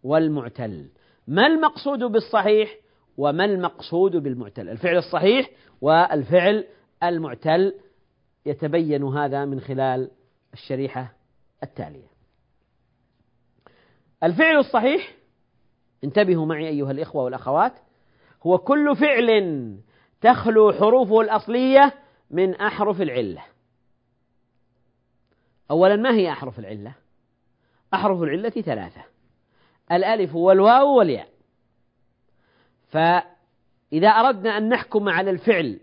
والمعتل. 0.02 0.86
ما 1.28 1.46
المقصود 1.46 1.98
بالصحيح 1.98 2.76
وما 3.16 3.44
المقصود 3.44 4.16
بالمعتل؟ 4.16 4.68
الفعل 4.68 4.96
الصحيح 4.96 5.50
والفعل 5.80 6.64
المعتل. 7.02 7.74
يتبين 8.46 9.04
هذا 9.04 9.44
من 9.44 9.60
خلال 9.60 10.10
الشريحة 10.54 11.12
التالية. 11.62 12.11
الفعل 14.22 14.56
الصحيح 14.56 15.14
انتبهوا 16.04 16.46
معي 16.46 16.68
أيها 16.68 16.90
الإخوة 16.90 17.24
والأخوات 17.24 17.72
هو 18.46 18.58
كل 18.58 18.96
فعل 18.96 19.78
تخلو 20.20 20.72
حروفه 20.72 21.20
الأصلية 21.20 21.94
من 22.30 22.54
أحرف 22.54 23.00
العلة. 23.00 23.44
أولا 25.70 25.96
ما 25.96 26.14
هي 26.14 26.30
أحرف 26.32 26.58
العلة؟ 26.58 26.94
أحرف 27.94 28.22
العلة 28.22 28.50
ثلاثة. 28.50 29.04
الألف 29.92 30.34
والواو 30.34 30.98
والياء. 30.98 31.28
فإذا 32.88 34.08
أردنا 34.08 34.58
أن 34.58 34.68
نحكم 34.68 35.08
على 35.08 35.30
الفعل 35.30 35.80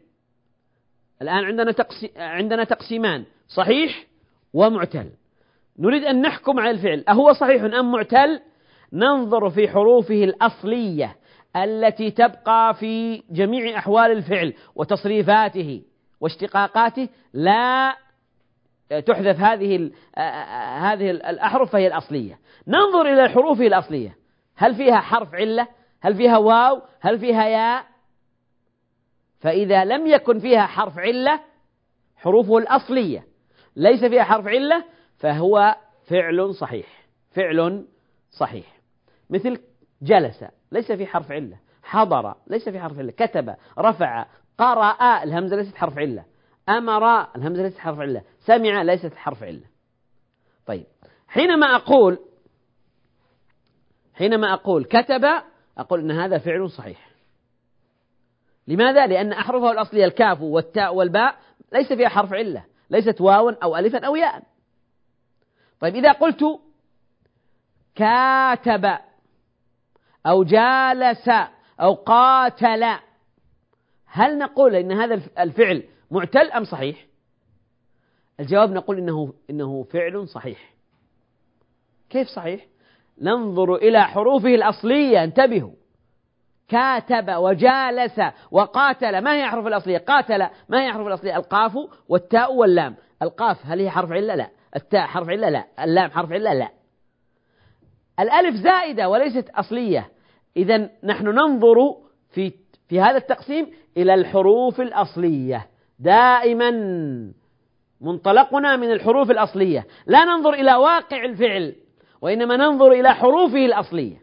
الآن 1.21 1.43
عندنا 1.45 1.75
عندنا 2.15 2.63
تقسيمان 2.63 3.25
صحيح 3.47 4.07
ومعتل. 4.53 5.11
نريد 5.79 6.03
أن 6.03 6.21
نحكم 6.21 6.59
على 6.59 6.71
الفعل. 6.71 7.03
أهو 7.09 7.33
صحيح 7.33 7.63
أم 7.63 7.91
معتل؟ 7.91 8.41
ننظر 8.93 9.49
في 9.49 9.67
حروفه 9.67 10.23
الأصلية 10.23 11.15
التي 11.55 12.11
تبقى 12.11 12.73
في 12.73 13.23
جميع 13.29 13.77
أحوال 13.77 14.11
الفعل 14.11 14.53
وتصريفاته 14.75 15.81
واشتقاقاته. 16.21 17.09
لا 17.33 17.95
تحذف 18.89 19.39
هذه 19.39 19.91
هذه 20.79 21.11
الأحرف 21.11 21.71
فهي 21.71 21.87
الأصلية. 21.87 22.39
ننظر 22.67 23.13
إلى 23.13 23.29
حروفه 23.29 23.67
الأصلية. 23.67 24.15
هل 24.55 24.75
فيها 24.75 24.99
حرف 24.99 25.35
علة؟ 25.35 25.67
هل 26.01 26.15
فيها 26.15 26.37
واو؟ 26.37 26.81
هل 27.01 27.19
فيها 27.19 27.47
ياء؟ 27.47 27.85
فإذا 29.39 29.85
لم 29.85 30.07
يكن 30.07 30.39
فيها 30.39 30.65
حرف 30.65 30.99
علة 30.99 31.39
حروفه 32.17 32.57
الأصلية 32.57 33.23
ليس 33.75 34.05
فيها 34.05 34.23
حرف 34.23 34.47
علة 34.47 34.83
فهو 35.19 35.75
فعل 36.07 36.55
صحيح. 36.55 36.87
فعل 37.31 37.85
صحيح. 38.31 38.79
مثل 39.29 39.61
جلس 40.01 40.45
ليس 40.71 40.91
في 40.91 41.05
حرف 41.05 41.31
علة. 41.31 41.57
حضر 41.83 42.35
ليس 42.47 42.69
في 42.69 42.79
حرف 42.79 42.99
علة. 42.99 43.11
كتب 43.11 43.55
رفع 43.79 44.25
قرأ 44.57 45.23
الهمزة 45.23 45.55
ليست 45.55 45.75
حرف 45.75 45.97
علة. 45.97 46.25
أمر 46.69 47.35
الهمزة 47.35 47.63
ليست 47.63 47.77
حرف 47.77 47.99
علة. 47.99 48.21
سمع 48.39 48.81
ليست 48.81 49.15
حرف 49.15 49.43
علة. 49.43 49.65
طيب. 50.65 50.85
حينما 51.27 51.75
أقول 51.75 52.19
حينما 54.13 54.53
أقول 54.53 54.85
كتب 54.85 55.25
أقول 55.77 55.99
أن 55.99 56.11
هذا 56.11 56.37
فعل 56.37 56.69
صحيح. 56.69 57.09
لماذا؟ 58.67 59.07
لأن 59.07 59.33
أحرفه 59.33 59.71
الأصلية 59.71 60.05
الكاف 60.05 60.41
والتاء 60.41 60.95
والباء 60.95 61.35
ليس 61.73 61.93
فيها 61.93 62.09
حرف 62.09 62.33
علة. 62.33 62.65
ليست 62.89 63.21
واوا 63.21 63.51
أو 63.63 63.77
ألفا 63.77 64.05
أو 64.05 64.15
ياء. 64.15 64.43
طيب 65.79 65.95
إذا 65.95 66.11
قلت 66.11 66.43
كاتب 67.95 68.97
أو 70.25 70.43
جالس 70.43 71.29
أو 71.79 71.93
قاتل 71.93 72.99
هل 74.05 74.37
نقول 74.37 74.75
إن 74.75 74.91
هذا 74.91 75.21
الفعل 75.39 75.83
معتل 76.11 76.51
أم 76.51 76.63
صحيح؟ 76.63 77.05
الجواب 78.39 78.71
نقول 78.71 78.97
إنه 78.97 79.33
إنه 79.49 79.83
فعل 79.83 80.27
صحيح. 80.27 80.73
كيف 82.09 82.27
صحيح؟ 82.27 82.65
ننظر 83.21 83.75
إلى 83.75 84.03
حروفه 84.03 84.55
الأصلية 84.55 85.23
انتبهوا 85.23 85.71
كاتب 86.67 87.29
وجالس 87.29 88.21
وقاتل 88.51 89.21
ما 89.21 89.35
هي 89.35 89.49
حروف 89.49 89.67
الأصلية 89.67 89.97
قاتل 89.97 90.47
ما 90.69 90.83
هي 90.83 90.93
حروف 90.93 91.07
الأصلية 91.07 91.35
القاف 91.37 91.77
والتاء 92.09 92.53
واللام 92.53 92.95
القاف 93.21 93.57
هل 93.65 93.79
هي 93.79 93.89
حرف 93.89 94.11
علة 94.11 94.35
لا 94.35 94.49
التاء 94.75 95.01
حرف 95.01 95.29
علة 95.29 95.49
لا 95.49 95.65
اللام 95.83 96.11
حرف 96.11 96.31
علة 96.31 96.53
لا. 96.53 96.69
الألف 98.19 98.55
زائدة 98.55 99.09
وليست 99.09 99.49
أصلية. 99.49 100.11
إذا 100.57 100.89
نحن 101.03 101.27
ننظر 101.27 101.75
في 102.29 102.53
في 102.89 103.01
هذا 103.01 103.17
التقسيم 103.17 103.67
إلى 103.97 104.13
الحروف 104.13 104.81
الأصلية. 104.81 105.67
دائما 105.99 106.71
منطلقنا 108.01 108.75
من 108.75 108.91
الحروف 108.91 109.31
الأصلية. 109.31 109.87
لا 110.07 110.25
ننظر 110.25 110.53
إلى 110.53 110.75
واقع 110.75 111.25
الفعل 111.25 111.75
وإنما 112.21 112.57
ننظر 112.57 112.91
إلى 112.91 113.13
حروفه 113.15 113.65
الأصلية. 113.65 114.17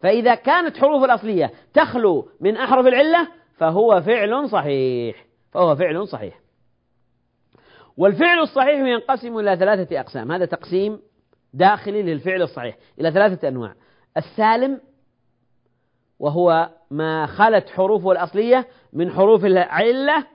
فإذا 0.00 0.34
كانت 0.34 0.76
حروف 0.76 1.04
الأصلية 1.04 1.50
تخلو 1.74 2.28
من 2.40 2.56
أحرف 2.56 2.86
العلة 2.86 3.28
فهو 3.56 4.00
فعل 4.00 4.48
صحيح. 4.48 5.26
فهو 5.52 5.76
فعل 5.76 6.08
صحيح. 6.08 6.41
والفعل 7.96 8.38
الصحيح 8.38 8.80
ينقسم 8.80 9.38
إلى 9.38 9.56
ثلاثة 9.56 10.00
أقسام. 10.00 10.32
هذا 10.32 10.44
تقسيم 10.44 11.00
داخلي 11.54 12.02
للفعل 12.02 12.42
الصحيح. 12.42 12.76
إلى 13.00 13.10
ثلاثة 13.10 13.48
أنواع. 13.48 13.74
السالم 14.16 14.80
وهو 16.18 16.70
ما 16.90 17.26
خلت 17.26 17.70
حروفه 17.70 18.12
الأصلية 18.12 18.66
من 18.92 19.10
حروف 19.10 19.44
العلة 19.44 20.26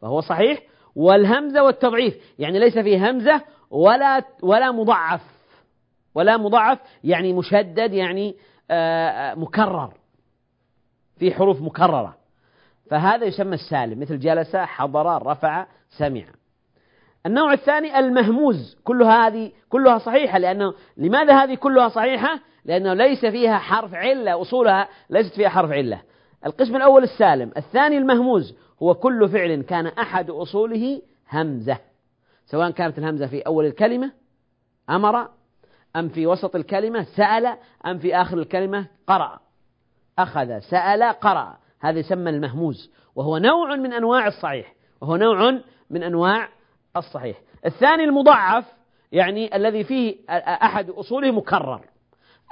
فهو 0.00 0.20
صحيح 0.20 0.62
والهمزة 0.94 1.62
والتضعيف. 1.62 2.14
يعني 2.38 2.58
ليس 2.58 2.78
فيه 2.78 3.10
همزة 3.10 3.42
ولا 3.70 4.22
ولا 4.42 4.72
مضعف. 4.72 5.36
ولا 6.14 6.36
مضعف 6.36 6.78
يعني 7.04 7.32
مشدد 7.32 7.92
يعني 7.92 8.36
آه، 8.70 9.08
آه، 9.08 9.34
مكرر. 9.34 9.92
في 11.18 11.34
حروف 11.34 11.62
مكررة. 11.62 12.16
فهذا 12.90 13.24
يسمى 13.24 13.54
السالم. 13.54 14.00
مثل 14.00 14.18
جلس 14.18 14.56
حضر 14.56 15.26
رفع 15.26 15.66
سمع. 15.98 16.24
النوع 17.26 17.52
الثاني 17.52 17.98
المهموز 17.98 18.76
كل 18.84 19.02
هذه 19.02 19.52
كلها 19.68 19.98
صحيحة 19.98 20.38
لأنه 20.38 20.74
لماذا 20.96 21.42
هذه 21.42 21.54
كلها 21.54 21.88
صحيحة؟ 21.88 22.40
لأنه 22.64 22.94
ليس 22.94 23.26
فيها 23.26 23.58
حرف 23.58 23.94
علة 23.94 24.42
أصولها 24.42 24.88
ليست 25.10 25.34
فيها 25.34 25.48
حرف 25.48 25.70
علة. 25.70 26.02
القسم 26.46 26.76
الأول 26.76 27.02
السالم 27.02 27.52
الثاني 27.56 27.98
المهموز 27.98 28.54
هو 28.82 28.94
كل 28.94 29.28
فعل 29.28 29.62
كان 29.62 29.86
أحد 29.86 30.30
أصوله 30.30 31.02
همزة. 31.32 31.78
سواء 32.46 32.70
كانت 32.70 32.98
الهمزة 32.98 33.26
في 33.26 33.40
أول 33.40 33.66
الكلمة 33.66 34.12
أمر 34.90 35.28
أم 35.96 36.08
في 36.08 36.26
وسط 36.26 36.56
الكلمة 36.56 37.06
سأل 37.16 37.56
أم 37.86 37.98
في 37.98 38.16
آخر 38.16 38.38
الكلمة 38.38 38.86
قرأ. 39.06 39.40
أخذ 40.18 40.58
سأل 40.58 41.02
قرأ. 41.02 41.56
هذا 41.80 41.98
يسمى 41.98 42.30
المهموز. 42.30 42.90
وهو 43.14 43.38
نوع 43.38 43.76
من 43.76 43.92
أنواع 43.92 44.26
الصحيح. 44.26 44.74
وهو 45.00 45.16
نوع 45.16 45.60
من 45.90 46.02
أنواع 46.02 46.48
الصحيح. 46.98 47.36
الثاني 47.66 48.04
المضعف 48.04 48.64
يعني 49.12 49.56
الذي 49.56 49.84
فيه 49.84 50.16
أحد 50.28 50.90
أصوله 50.90 51.30
مكرر. 51.30 51.80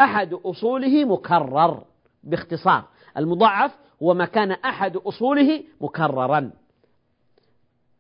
أحد 0.01 0.33
أصوله 0.33 1.05
مكرر 1.05 1.85
باختصار. 2.23 2.85
المضعف 3.17 3.71
هو 4.03 4.15
ما 4.15 4.25
كان 4.25 4.51
أحد 4.53 4.97
أصوله 4.97 5.65
مكررا. 5.81 6.51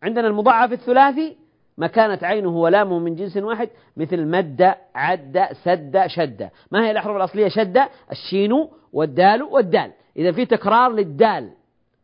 عندنا 0.02 0.28
المضعف 0.28 0.72
الثلاثي 0.72 1.37
ما 1.78 1.87
كانت 1.87 2.24
عينه 2.24 2.57
ولامه 2.57 2.98
من 2.98 3.14
جنس 3.14 3.37
واحد 3.37 3.68
مثل 3.96 4.26
مد 4.26 4.74
عد 4.94 5.48
سد 5.64 6.07
شد. 6.07 6.50
ما 6.70 6.87
هي 6.87 6.90
الأحرف 6.90 7.16
الأصلية 7.16 7.48
شد؟ 7.48 7.83
الشين 8.11 8.68
والدال 8.92 9.42
والدال. 9.42 9.92
إذا 10.16 10.33
في 10.33 10.46
تكرار 10.46 10.92
للدال 10.92 11.50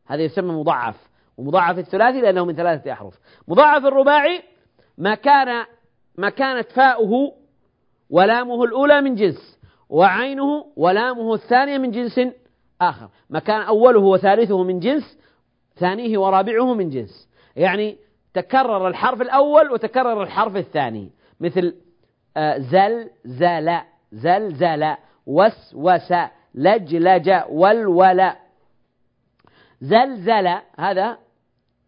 هذا 0.06 0.22
يسمى 0.22 0.52
مضعف. 0.52 1.09
ومضاعف 1.40 1.78
الثلاثي 1.78 2.20
لأنه 2.20 2.44
من 2.44 2.54
ثلاثة 2.54 2.92
أحرف. 2.92 3.18
مضاعف 3.48 3.84
الرباعي 3.84 4.42
ما 4.98 5.14
كان 5.14 5.66
ما 6.18 6.30
كانت 6.30 6.72
فاؤه 6.72 7.32
ولامه 8.10 8.64
الأولى 8.64 9.00
من 9.00 9.14
جنس 9.14 9.58
وعينه 9.88 10.66
ولامه 10.76 11.34
الثانية 11.34 11.78
من 11.78 11.90
جنس 11.90 12.20
آخر. 12.80 13.08
ما 13.30 13.38
كان 13.38 13.60
أوله 13.60 14.00
وثالثه 14.00 14.62
من 14.62 14.80
جنس 14.80 15.18
ثانية 15.76 16.18
ورابعه 16.18 16.74
من 16.74 16.90
جنس. 16.90 17.28
يعني 17.56 17.98
تكرر 18.34 18.88
الحرف 18.88 19.22
الأول 19.22 19.70
وتكرر 19.72 20.22
الحرف 20.22 20.56
الثاني. 20.56 21.10
مثل 21.40 21.74
آه، 22.36 22.58
زل 22.58 23.10
زل 23.24 23.80
زلزل 24.12 24.96
وسوس 25.26 26.12
لجلج 26.54 27.30
والولا 27.48 28.36
زلزل 29.80 30.48
هذا 30.78 31.18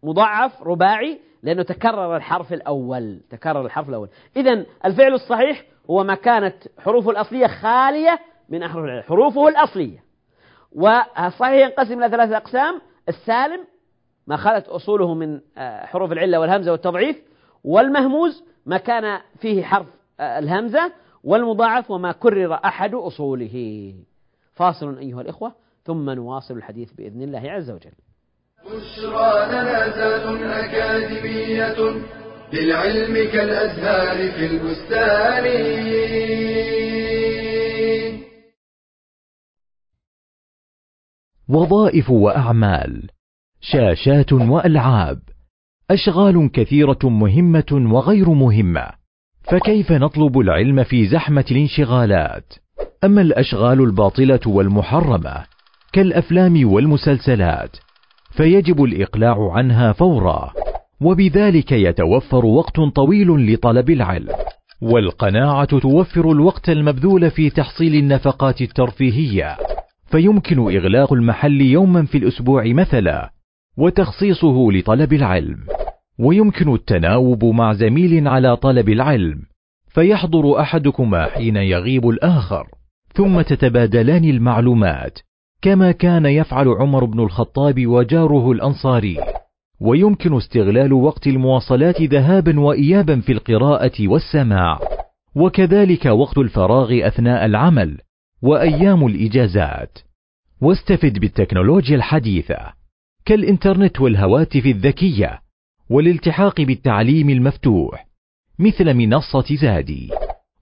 مضاعف 0.03 0.63
رباعي 0.63 1.19
لأنه 1.43 1.63
تكرر 1.63 2.15
الحرف 2.15 2.53
الأول. 2.53 3.19
تكرر 3.29 3.65
الحرف 3.65 3.89
الأول. 3.89 4.09
إذا 4.37 4.65
الفعل 4.85 5.13
الصحيح 5.13 5.63
هو 5.89 6.03
ما 6.03 6.15
كانت 6.15 6.55
حروفه 6.79 7.11
الأصلية 7.11 7.47
خالية 7.47 8.19
من 8.49 8.63
أحرف 8.63 8.83
العلة 8.83 9.01
حروفه 9.01 9.47
الأصلية. 9.47 10.03
والصحيح 10.71 11.67
ينقسم 11.67 12.03
إلى 12.03 12.09
ثلاثة 12.09 12.37
أقسام. 12.37 12.81
السالم 13.09 13.65
ما 14.27 14.37
خلت 14.37 14.67
أصوله 14.67 15.13
من 15.13 15.41
آه، 15.57 15.85
حروف 15.85 16.11
العلة 16.11 16.39
والهمزة 16.39 16.71
والتضعيف. 16.71 17.21
والمهموز 17.63 18.43
ما 18.65 18.77
كان 18.77 19.19
فيه 19.39 19.63
حرف 19.63 19.87
آه، 20.19 20.39
الهمزة. 20.39 20.91
والمضاعف 21.23 21.91
وما 21.91 22.11
كرر 22.11 22.53
أحد 22.53 22.93
أصوله. 22.93 23.95
فاصل 24.53 24.97
أيها 24.97 25.21
الإخوة 25.21 25.55
ثم 25.83 26.09
نواصل 26.09 26.57
الحديث 26.57 26.91
بإذن 26.91 27.21
الله 27.21 27.51
عز 27.51 27.71
وجل. 27.71 27.91
بشرى 28.65 29.45
لنا 29.51 29.87
أكاديمية 30.65 31.75
للعلم 32.53 33.13
كالأزهار 33.31 34.31
في 34.31 34.45
البستان. 34.45 35.45
وظائف 41.49 42.09
وأعمال 42.09 43.09
شاشات 43.61 44.33
وألعاب 44.33 45.19
أشغال 45.91 46.51
كثيرة 46.51 46.99
مهمة 47.03 47.89
وغير 47.91 48.29
مهمة 48.29 48.89
فكيف 49.43 49.91
نطلب 49.91 50.39
العلم 50.39 50.83
في 50.83 51.07
زحمة 51.07 51.45
الانشغالات؟ 51.51 52.53
أما 53.03 53.21
الأشغال 53.21 53.81
الباطلة 53.81 54.39
والمحرمة 54.45 55.45
كالأفلام 55.93 56.73
والمسلسلات 56.73 57.77
فيجب 58.35 58.83
الإقلاع 58.83 59.51
عنها 59.51 59.91
فورا 59.91 60.53
وبذلك 61.01 61.71
يتوفر 61.71 62.45
وقت 62.45 62.79
طويل 62.95 63.53
لطلب 63.53 63.89
العلم. 63.89 64.29
والقناعة 64.81 65.79
توفر 65.79 66.31
الوقت 66.31 66.69
المبذول 66.69 67.31
في 67.31 67.49
تحصيل 67.49 67.95
النفقات 67.95 68.61
الترفيهية 68.61 69.57
فيمكن 70.05 70.59
إغلاق 70.59 71.13
المحل 71.13 71.61
يوما 71.61 72.05
في 72.05 72.17
الأسبوع 72.17 72.63
مثلا 72.65 73.33
وتخصيصه 73.77 74.71
لطلب 74.71 75.13
العلم. 75.13 75.57
ويمكن 76.19 76.73
التناوب 76.73 77.45
مع 77.45 77.73
زميل 77.73 78.27
على 78.27 78.57
طلب 78.57 78.89
العلم 78.89 79.41
فيحضر 79.87 80.59
أحدكما 80.59 81.25
حين 81.25 81.57
يغيب 81.57 82.09
الآخر 82.09 82.67
ثم 83.13 83.41
تتبادلان 83.41 84.25
المعلومات. 84.25 85.19
كما 85.63 85.91
كان 85.91 86.25
يفعل 86.25 86.67
عمر 86.67 87.05
بن 87.05 87.19
الخطاب 87.19 87.87
وجاره 87.87 88.51
الأنصاري. 88.51 89.17
ويمكن 89.79 90.37
استغلال 90.37 90.93
وقت 90.93 91.27
المواصلات 91.27 92.01
ذهابا 92.01 92.59
وايابا 92.59 93.19
في 93.19 93.31
القراءة 93.31 94.07
والسماع. 94.07 94.79
وكذلك 95.35 96.05
وقت 96.05 96.37
الفراغ 96.37 97.07
أثناء 97.07 97.45
العمل 97.45 97.97
وأيام 98.41 99.05
الإجازات. 99.05 99.97
واستفد 100.61 101.19
بالتكنولوجيا 101.19 101.95
الحديثة. 101.95 102.57
كالإنترنت 103.25 104.01
والهواتف 104.01 104.65
الذكية. 104.65 105.41
والالتحاق 105.89 106.61
بالتعليم 106.61 107.29
المفتوح. 107.29 108.07
مثل 108.59 108.93
منصة 108.93 109.55
زادي. 109.61 110.09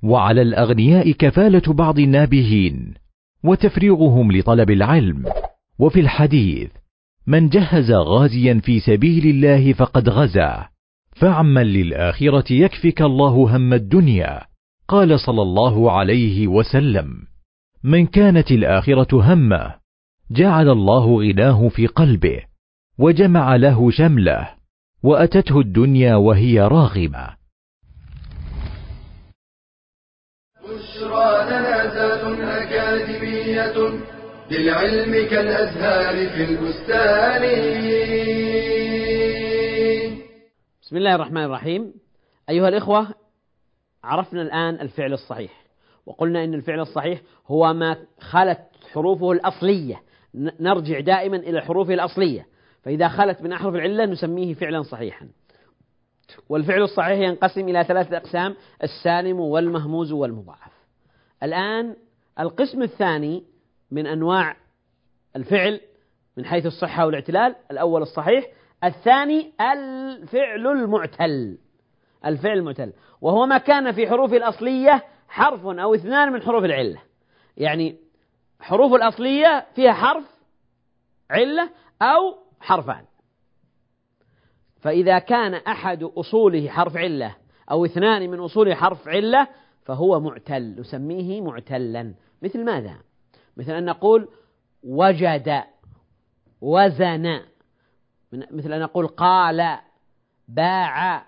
وعلى 0.04 0.42
الأغنياء 0.42 1.12
كفالة 1.12 1.74
بعض 1.74 2.00
النابهين. 2.00 3.01
وتفريغهم 3.44 4.32
لطلب 4.32 4.72
العلم. 4.72 5.26
وفي 5.80 6.00
الحديث 6.00 6.72
من 7.28 7.50
جهز 7.50 7.92
غازيا 7.92 8.62
في 8.64 8.80
سبيل 8.80 9.26
الله 9.28 9.74
فقد 9.74 10.10
غزا. 10.10 10.68
فاعمل 11.12 11.74
للآخرة 11.74 12.54
يكفك 12.54 13.02
الله 13.02 13.58
هم 13.58 13.74
الدنيا. 13.74 14.42
قال 14.88 15.20
صلى 15.20 15.42
الله 15.42 15.92
عليه 15.92 16.48
وسلم. 16.48 17.08
من 17.84 18.06
كانت 18.06 18.52
الآخرة 18.52 19.34
همة 19.34 19.76
جعل 20.32 20.70
الله 20.70 21.20
غناه 21.20 21.68
في 21.68 21.88
قلبه 21.88 22.40
وجمع 22.98 23.56
له 23.56 23.92
شمله 23.92 24.50
وأتته 25.04 25.60
الدنيا 25.60 26.16
وهي 26.16 26.62
راغمة. 26.62 27.41
بشرى 30.92 31.46
لنا 31.46 32.64
أكاديمية 32.64 34.00
للعلم 34.52 35.30
كالأزهار 35.30 36.30
في 36.30 36.44
البستان. 36.44 37.42
بسم 40.82 40.98
الله 40.98 41.16
الرحمن 41.16 41.44
الرحيم. 41.44 41.94
أيها 42.50 42.68
الإخوة 42.68 43.08
عرفنا 44.04 44.42
الآن 44.42 44.74
الفعل 44.82 45.14
الصحيح 45.14 45.52
وقلنا 46.06 46.44
إن 46.44 46.54
الفعل 46.54 46.80
الصحيح 46.80 47.22
هو 47.48 47.74
ما 47.74 47.98
خلت 48.20 48.60
حروفه 48.94 49.32
الأصلية. 49.32 50.02
نرجع 50.60 51.00
دائما 51.00 51.38
إلى 51.38 51.58
الحروف 51.58 51.90
الأصلية. 51.90 52.48
فإذا 52.84 53.08
خلت 53.08 53.42
من 53.42 53.54
أحرف 53.54 53.76
العلة 53.76 54.06
نسميه 54.06 54.54
فعلا 54.54 54.82
صحيحا. 54.82 55.28
والفعل 56.50 56.82
الصحيح 56.82 57.20
ينقسم 57.20 57.70
إلى 57.70 57.84
ثلاثة 57.84 58.18
أقسام 58.18 58.56
السالم 58.84 59.40
والمهموز 59.40 60.12
والمضاعف. 60.12 60.81
الآن 61.44 61.96
القسم 62.40 62.82
الثاني 62.82 63.44
من 63.92 64.08
أنواع 64.08 64.58
الفعل 65.36 65.82
من 66.38 66.46
حيث 66.46 66.66
الصحة 66.66 67.06
والاعتلال 67.06 67.56
الأول 67.72 68.02
الصحيح 68.02 68.46
الثاني 68.84 69.54
الفعل 69.62 70.68
المعتل. 70.68 71.58
الفعل 72.26 72.58
المعتل. 72.58 72.94
وهو 73.22 73.46
ما 73.46 73.58
كان 73.58 73.92
في 73.92 74.08
حروف 74.08 74.34
الأصلية 74.34 75.04
حرف 75.28 75.66
أو 75.66 75.96
اثنان 75.96 76.32
من 76.32 76.42
حروف 76.42 76.64
العلة. 76.64 77.02
يعني 77.58 77.98
حروف 78.60 78.94
الأصلية 78.94 79.66
فيها 79.76 79.94
حرف 79.94 80.24
علة 81.32 81.70
أو 82.02 82.38
حرفان. 82.60 83.06
فإذا 84.82 85.20
كان 85.20 85.54
أحد 85.54 86.04
أصوله 86.04 86.70
حرف 86.70 86.98
علة 86.98 87.36
أو 87.72 87.86
اثنان 87.86 88.30
من 88.30 88.40
أصوله 88.40 88.76
حرف 88.76 89.08
علة 89.08 89.48
فهو 89.92 90.20
معتل 90.20 90.80
نسميه 90.80 91.42
معتلا. 91.42 92.14
مثل 92.42 92.66
ماذا؟ 92.66 92.98
مثل 93.58 93.72
أن 93.72 93.86
نقول 93.86 94.28
وجد 94.84 95.64
وزن. 96.62 97.42
مثل 98.32 98.74
أن 98.74 98.80
نقول 98.80 99.08
قال 99.08 99.78
باع. 100.48 101.26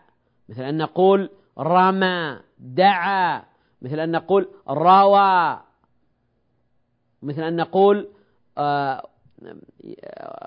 مثل 0.49 0.63
أن 0.63 0.77
نقول 0.77 1.29
رمى 1.57 2.39
دعا. 2.59 3.43
مثل 3.81 3.99
أن 3.99 4.11
نقول 4.11 4.49
روى. 4.69 5.59
مثل 7.23 7.43
أن 7.43 7.55
نقول 7.55 8.09
آه، 8.57 9.09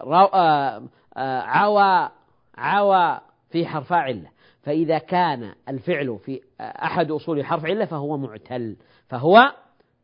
آه، 0.00 0.88
آه، 1.16 1.40
عوى. 1.40 2.10
عوى 2.54 3.20
في 3.50 3.66
حرف 3.66 3.92
علة. 3.92 4.30
فإذا 4.66 4.98
كان 4.98 5.54
الفعل 5.68 6.18
في 6.18 6.40
أحد 6.60 7.10
أصول 7.10 7.44
حرف 7.44 7.64
علة 7.64 7.84
فهو 7.84 8.16
معتل 8.16 8.76
فهو 9.08 9.54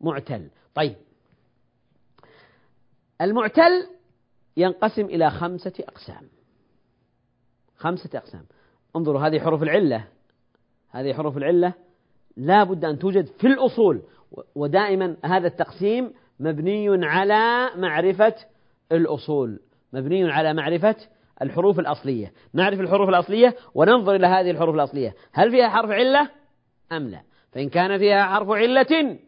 معتل. 0.01 0.49
طيب. 0.75 0.95
المعتل 3.21 3.87
ينقسم 4.57 5.05
إلى 5.05 5.29
خمسة 5.29 5.73
أقسام. 5.79 6.27
خمسة 7.77 8.09
أقسام. 8.17 8.45
انظروا 8.95 9.21
هذه 9.21 9.39
حروف 9.39 9.63
العلة. 9.63 10.07
هذه 10.89 11.13
حروف 11.13 11.37
العلة 11.37 11.73
لا 12.37 12.63
بد 12.63 12.85
أن 12.85 12.99
توجد 12.99 13.25
في 13.25 13.47
الأصول. 13.47 14.01
ودائما 14.55 15.17
هذا 15.25 15.47
التقسيم 15.47 16.13
مبني 16.39 17.05
على 17.05 17.69
معرفة 17.75 18.35
الأصول. 18.91 19.59
مبني 19.93 20.31
على 20.31 20.53
معرفة 20.53 20.95
الحروف 21.41 21.79
الأصلية. 21.79 22.33
نعرف 22.53 22.79
الحروف 22.79 23.09
الأصلية 23.09 23.55
وننظر 23.73 24.15
إلى 24.15 24.27
هذه 24.27 24.51
الحروف 24.51 24.75
الأصلية. 24.75 25.15
هل 25.33 25.51
فيها 25.51 25.69
حرف 25.69 25.91
علة؟ 25.91 26.29
أم 26.91 27.07
لا. 27.07 27.23
فإن 27.51 27.69
كان 27.69 27.97
فيها 27.97 28.25
حرف 28.25 28.49
علة 28.49 29.19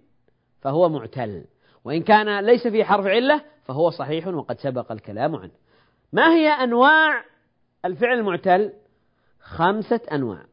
فهو 0.62 0.90
معتل. 0.90 1.46
وإن 1.84 2.04
كان 2.04 2.40
ليس 2.40 2.68
فيه 2.68 2.84
حرف 2.84 3.06
علة 3.06 3.42
فهو 3.66 3.90
صحيح 3.90 4.28
وقد 4.28 4.60
سبق 4.60 4.92
الكلام 4.92 5.36
عنه. 5.36 5.52
ما 6.14 6.34
هي 6.34 6.50
أنواع 6.50 7.26
الفعل 7.86 8.20
المعتل؟ 8.20 8.74
خمسة 9.40 10.02
أنواع. 10.12 10.46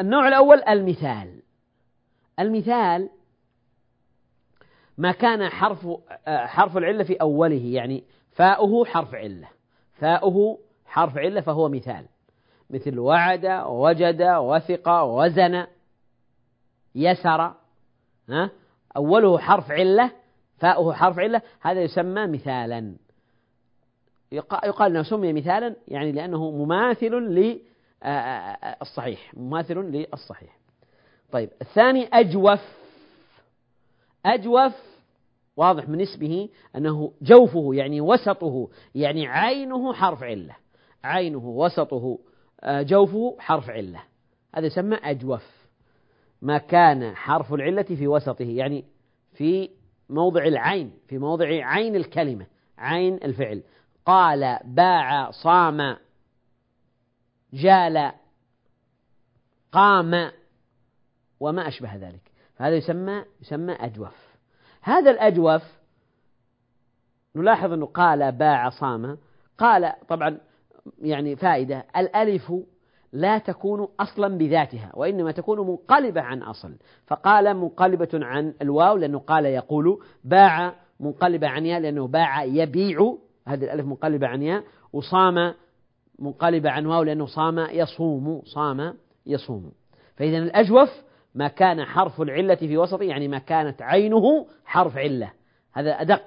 النوع 0.00 0.28
الأول 0.28 0.62
المثال. 0.68 1.42
المثال 2.40 3.08
ما 4.98 5.12
كان 5.12 5.48
حرف 5.48 5.88
حرف 6.26 6.76
العلة 6.76 7.04
في 7.04 7.14
أوله 7.14 7.62
يعني 7.64 8.04
فاؤه 8.36 8.84
حرف 8.84 9.14
علة. 9.14 9.48
فاؤه 9.94 10.58
حرف 10.86 11.18
علة 11.18 11.40
فهو 11.40 11.68
مثال. 11.68 12.06
مثل 12.70 12.98
وعد 12.98 13.46
ووجد 13.46 14.22
ووثق 14.22 14.88
ووزن 14.88 15.66
يسر. 16.94 17.54
ها؟ 18.28 18.50
أوله 18.96 19.38
حرف 19.38 19.70
علة 19.70 20.10
فاؤه 20.58 20.92
حرف 20.92 21.18
علة 21.18 21.42
هذا 21.60 21.80
يسمى 21.80 22.26
مثالا. 22.26 22.96
يقال 24.32 24.90
أنه 24.90 25.02
سمي 25.02 25.32
مثالا 25.32 25.76
يعني 25.88 26.12
لأنه 26.12 26.50
مماثل 26.50 27.12
للصحيح 28.02 29.34
مماثل 29.34 29.74
للصحيح. 29.78 30.56
طيب 31.32 31.50
الثاني 31.62 32.08
أجوف. 32.12 32.60
أجوف 34.26 34.95
واضح 35.56 35.88
من 35.88 36.00
اسمه 36.00 36.48
أنه 36.76 37.12
جوفه 37.22 37.70
يعني 37.74 38.00
وسطه 38.00 38.68
يعني 38.94 39.26
عينه 39.26 39.92
حرف 39.92 40.22
علة. 40.22 40.56
عينه 41.04 41.48
وسطه 41.48 42.18
جوفه 42.64 43.36
حرف 43.38 43.70
علة. 43.70 44.02
هذا 44.54 44.66
يسمى 44.66 44.96
أجوف. 44.96 45.66
ما 46.42 46.58
كان 46.58 47.14
حرف 47.14 47.54
العلة 47.54 47.82
في 47.82 48.08
وسطه 48.08 48.44
يعني 48.44 48.84
في 49.32 49.70
موضع 50.08 50.44
العين 50.44 50.92
في 51.06 51.18
موضع 51.18 51.46
عين 51.46 51.96
الكلمة 51.96 52.46
عين 52.78 53.14
الفعل. 53.14 53.62
قال 54.06 54.58
باع 54.64 55.30
صام 55.30 55.96
جال 57.52 58.12
قام 59.72 60.30
وما 61.40 61.68
أشبه 61.68 61.96
ذلك. 61.96 62.32
هذا 62.56 62.76
يسمى 62.76 63.24
يسمى 63.40 63.72
أجوف. 63.72 64.25
هذا 64.86 65.10
الأجوف 65.10 65.62
نلاحظ 67.36 67.72
أنه 67.72 67.86
قال 67.86 68.32
باع 68.32 68.70
صام 68.70 69.18
قال 69.58 69.92
طبعا 70.08 70.38
يعني 70.98 71.36
فائدة 71.36 71.84
الألف 71.96 72.52
لا 73.12 73.38
تكون 73.38 73.88
أصلا 74.00 74.38
بذاتها 74.38 74.90
وإنما 74.94 75.32
تكون 75.32 75.66
منقلبة 75.66 76.20
عن 76.20 76.42
أصل 76.42 76.76
فقال 77.06 77.56
منقلبة 77.56 78.08
عن 78.14 78.54
الواو 78.62 78.96
لأنه 78.96 79.18
قال 79.18 79.44
يقول 79.46 79.98
باع 80.24 80.74
منقلبة 81.00 81.48
عن 81.48 81.66
ياء 81.66 81.80
لأنه 81.80 82.06
باع 82.06 82.44
يبيع 82.44 83.14
هذه 83.46 83.64
الألف 83.64 83.86
منقلبة 83.86 84.26
عن 84.26 84.42
ياء 84.42 84.64
وصام 84.92 85.54
منقلبة 86.18 86.70
عن 86.70 86.86
واو 86.86 87.02
لأنه 87.02 87.26
صام 87.26 87.58
يصوم 87.58 88.42
صام 88.44 88.94
يصوم. 89.26 89.72
فإذا 90.16 90.38
الأجوف 90.38 91.05
ما 91.36 91.48
كان 91.48 91.84
حرف 91.84 92.20
العلة 92.20 92.54
في 92.54 92.78
وسطه 92.78 93.02
يعني 93.02 93.28
ما 93.28 93.38
كانت 93.38 93.82
عينه 93.82 94.46
حرف 94.64 94.96
علة. 94.96 95.32
هذا 95.72 95.90
أدق. 95.90 96.22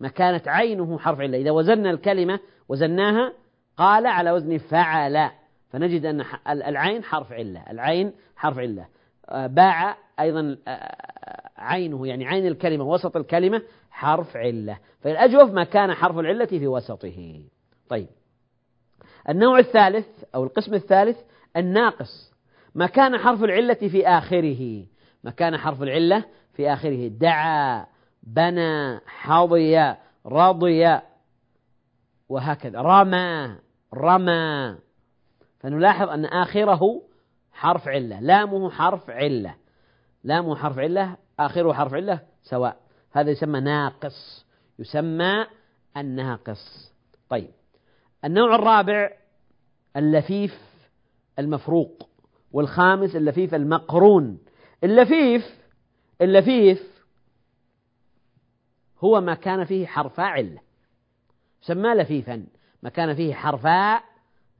ما 0.00 0.08
كانت 0.08 0.48
عينه 0.48 0.98
حرف 0.98 1.20
علة. 1.20 1.38
إذا 1.38 1.50
وزنا 1.50 1.90
الكلمة 1.90 2.40
وزناها 2.68 3.32
قال 3.76 4.06
على 4.06 4.30
وزن 4.30 4.58
فعل. 4.58 5.30
فنجد 5.70 6.06
أن 6.06 6.24
العين 6.46 7.04
حرف 7.04 7.32
علة. 7.32 7.64
العين 7.70 8.12
حرف 8.36 8.58
علة. 8.58 8.86
آه، 9.28 9.46
باع 9.46 9.96
أيضا 10.20 10.56
آه، 10.68 10.70
آه، 10.70 11.50
عينه 11.58 12.06
يعني 12.06 12.26
عين 12.26 12.46
الكلمة 12.46 12.84
وسط 12.84 13.16
الكلمة 13.16 13.62
حرف 13.90 14.36
علة. 14.36 14.78
فالأجوف 15.00 15.50
ما 15.50 15.64
كان 15.64 15.94
حرف 15.94 16.18
العلة 16.18 16.46
في 16.46 16.66
وسطه. 16.66 17.44
طيب. 17.88 18.08
النوع 19.28 19.58
الثالث 19.58 20.06
أو 20.34 20.44
القسم 20.44 20.74
الثالث 20.74 21.18
الناقص. 21.56 22.33
ما 22.74 22.86
كان 22.86 23.18
حرف 23.18 23.44
العلة 23.44 23.74
في 23.74 24.06
آخره. 24.06 24.86
ما 25.24 25.30
كان 25.30 25.56
حرف 25.56 25.82
العلة 25.82 26.24
في 26.52 26.72
آخره. 26.72 27.08
دعا 27.08 27.86
بنى 28.22 29.00
حظي 29.06 29.96
رضي 30.26 31.00
وهكذا. 32.28 32.80
رمى 32.80 33.56
رمى. 33.94 34.76
فنلاحظ 35.60 36.08
أن 36.08 36.24
آخره 36.24 37.02
حرف 37.52 37.88
علة. 37.88 38.20
لامه 38.20 38.70
حرف 38.70 39.10
علة. 39.10 39.54
لامه 40.24 40.56
حرف 40.56 40.78
علة 40.78 41.16
آخره 41.38 41.72
حرف 41.72 41.94
علة 41.94 42.20
سواء. 42.42 42.76
هذا 43.12 43.30
يسمى 43.30 43.60
ناقص. 43.60 44.46
يسمى 44.78 45.46
الناقص. 45.96 46.92
طيب. 47.28 47.50
النوع 48.24 48.54
الرابع 48.54 49.10
اللفيف 49.96 50.60
المفروق. 51.38 52.13
والخامس 52.54 53.16
اللفيف 53.16 53.54
المقرون. 53.54 54.38
اللفيف 54.84 55.42
اللفيف 56.20 57.04
هو 58.98 59.20
ما 59.20 59.34
كان 59.34 59.64
فيه 59.64 59.86
حرفا 59.86 60.22
علة 60.22 60.60
يسمى 61.62 61.94
لفيفا. 61.94 62.46
ما 62.82 62.90
كان 62.90 63.14
فيه 63.14 63.34
حرفا 63.34 64.00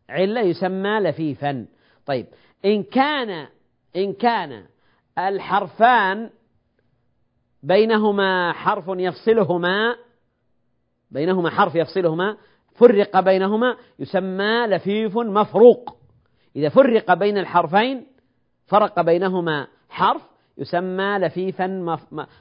علة 0.08 0.40
يسمى 0.40 1.00
لفيفا. 1.00 1.66
طيب 2.06 2.26
إن 2.64 2.82
كان 2.82 3.46
إن 3.96 4.12
كان 4.12 4.64
الحرفان 5.18 6.30
بينهما 7.62 8.52
حرف 8.52 8.84
يفصلهما 8.88 9.96
بينهما 11.10 11.50
حرف 11.50 11.74
يفصلهما 11.74 12.36
فرق 12.74 13.20
بينهما 13.20 13.76
يسمى 13.98 14.66
لفيف 14.66 15.16
مفروق. 15.18 16.03
إذا 16.56 16.68
فرق 16.68 17.14
بين 17.14 17.38
الحرفين 17.38 18.06
فرق 18.66 19.00
بينهما 19.00 19.66
حرف 19.88 20.22
يسمى 20.58 21.18
لفيفا 21.18 21.98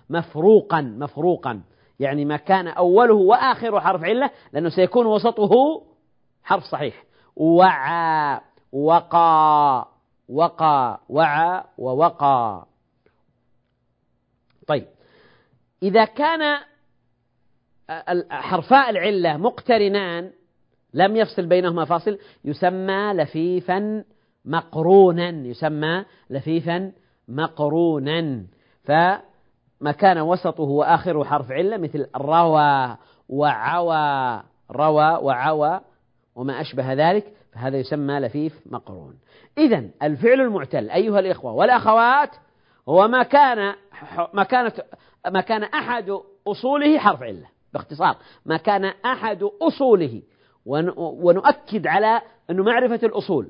مفروقا 0.09 0.81
مفروقا. 0.81 1.61
يعني 1.99 2.25
ما 2.25 2.37
كان 2.37 2.67
أوله 2.67 3.13
وآخره 3.13 3.79
حرف 3.79 4.03
علة 4.03 4.31
لأنه 4.53 4.69
سيكون 4.69 5.05
وسطه 5.05 5.51
حرف 6.43 6.63
صحيح. 6.63 7.03
وعى 7.35 8.41
وقى 8.71 9.87
وقى 10.29 10.99
وعى 11.09 11.63
ووقى 11.77 12.65
طيب. 14.67 14.87
إذا 15.83 16.05
كان 16.05 16.59
حرفاء 18.29 18.89
العلة 18.89 19.37
مقترنان 19.37 20.31
لم 20.93 21.15
يفصل 21.15 21.45
بينهما 21.45 21.85
فاصل 21.85 22.17
يسمى 22.45 23.13
لفيفا 23.13 24.03
مقرونا 24.45 25.29
يسمى 25.29 26.05
لفيفا 26.29 26.91
مقرونا. 27.27 28.43
فما 28.83 29.91
كان 29.97 30.19
وسطه 30.19 30.63
وآخره 30.63 31.23
حرف 31.23 31.51
علة 31.51 31.77
مثل 31.77 32.07
روى 32.15 32.97
وعوى 33.29 34.43
روى 34.71 35.17
وعوى 35.21 35.81
وما 36.35 36.61
أشبه 36.61 36.93
ذلك 36.93 37.33
فهذا 37.51 37.77
يسمى 37.77 38.19
لفيف 38.19 38.59
مقرون. 38.65 39.15
إذا 39.57 39.89
الفعل 40.03 40.41
المعتل 40.41 40.89
أيها 40.89 41.19
الإخوة 41.19 41.53
والأخوات 41.53 42.29
هو 42.89 43.07
ما 43.07 43.23
كان 43.23 43.75
ما 44.33 44.43
كانت 44.43 44.85
ما 45.31 45.41
كان 45.41 45.63
أحد 45.63 46.19
أصوله 46.47 46.97
حرف 46.97 47.23
علة 47.23 47.47
باختصار 47.73 48.17
ما 48.45 48.57
كان 48.57 48.85
أحد 48.85 49.43
أصوله 49.61 50.21
ونؤكد 50.65 51.87
على 51.87 52.21
أن 52.49 52.59
معرفة 52.61 52.99
الأصول 53.07 53.49